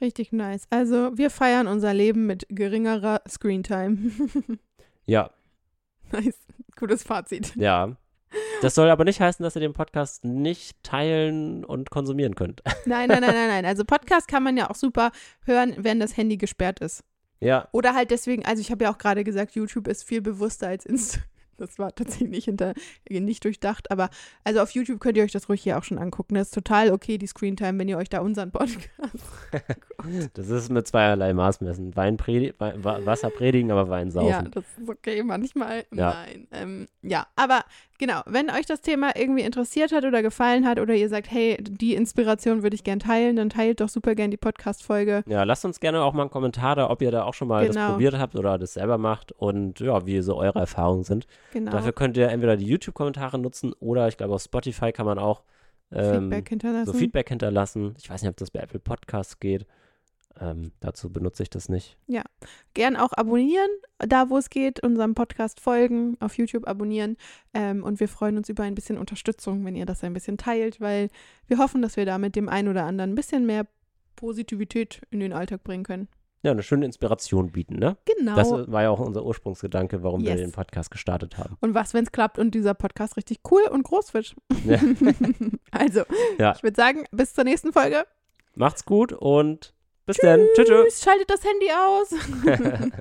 [0.00, 0.66] Richtig nice.
[0.70, 3.98] Also wir feiern unser Leben mit geringerer Screentime.
[5.06, 5.30] Ja,
[6.12, 6.38] nice.
[6.76, 7.54] Gutes Fazit.
[7.56, 7.96] ja.
[8.62, 12.62] Das soll aber nicht heißen, dass ihr den Podcast nicht teilen und konsumieren könnt.
[12.86, 13.64] Nein, nein, nein, nein, nein.
[13.66, 15.10] Also Podcast kann man ja auch super
[15.46, 17.02] hören, wenn das Handy gesperrt ist.
[17.40, 20.68] Ja, Oder halt deswegen, also ich habe ja auch gerade gesagt, YouTube ist viel bewusster
[20.68, 21.20] als Insta.
[21.60, 22.72] Das war tatsächlich nicht, hinter,
[23.10, 24.08] nicht durchdacht, aber
[24.44, 26.34] also auf YouTube könnt ihr euch das ruhig hier auch schon angucken.
[26.34, 28.88] Das ist total okay, die Screentime, wenn ihr euch da unseren Podcast.
[30.32, 31.94] das ist mit zweierlei Maß messen.
[31.94, 34.30] Wein predi Wasser predigen, aber Wein saufen.
[34.30, 35.84] Ja, das ist okay, manchmal.
[35.92, 36.14] Ja.
[36.14, 36.48] Nein.
[36.50, 37.64] Ähm, ja, aber
[38.00, 41.56] genau, wenn euch das Thema irgendwie interessiert hat oder gefallen hat oder ihr sagt, hey,
[41.62, 45.22] die Inspiration würde ich gern teilen, dann teilt doch super gern die Podcast-Folge.
[45.28, 47.66] Ja, lasst uns gerne auch mal einen Kommentar da, ob ihr da auch schon mal
[47.66, 47.92] das Genau.
[47.92, 51.26] probiert habt oder das selber macht und ja, wie so eure Erfahrungen sind.
[51.52, 51.70] Genau.
[51.70, 55.44] Dafür könnt ihr entweder die YouTube-Kommentare nutzen oder ich glaube auf Spotify kann man auch
[55.92, 56.92] ähm, Feedback hinterlassen.
[56.92, 57.94] so Feedback hinterlassen.
[58.00, 59.66] Ich weiß nicht, ob das bei Apple Podcasts geht.
[60.38, 61.96] Ähm, dazu benutze ich das nicht.
[62.74, 63.68] Gern auch abonnieren,
[63.98, 67.16] da wo es geht, unserem Podcast folgen, auf YouTube abonnieren.
[67.52, 70.80] Ähm, und wir freuen uns über ein bisschen Unterstützung, wenn ihr das ein bisschen teilt,
[70.80, 71.08] weil
[71.46, 73.66] wir hoffen, dass wir damit dem einen oder anderen ein bisschen mehr
[74.16, 76.08] Positivität in den Alltag bringen können.
[76.42, 77.98] Ja, eine schöne Inspiration bieten, ne?
[78.16, 78.34] Genau.
[78.34, 80.40] Das war ja auch unser Ursprungsgedanke, warum wir Yes.
[80.40, 81.56] den Podcast gestartet haben.
[81.60, 84.34] Und was, wenn es klappt und dieser Podcast richtig cool und groß wird?
[84.64, 84.78] Ja.
[85.70, 86.02] also,
[86.38, 86.52] Ja.
[86.56, 88.04] ich würde sagen, bis zur nächsten Folge.
[88.54, 89.74] Macht's gut und
[90.06, 90.46] bis dann.
[90.54, 90.68] Tschüss.
[90.68, 90.84] tschüss.
[90.84, 92.90] Tschüss, schaltet das Handy aus.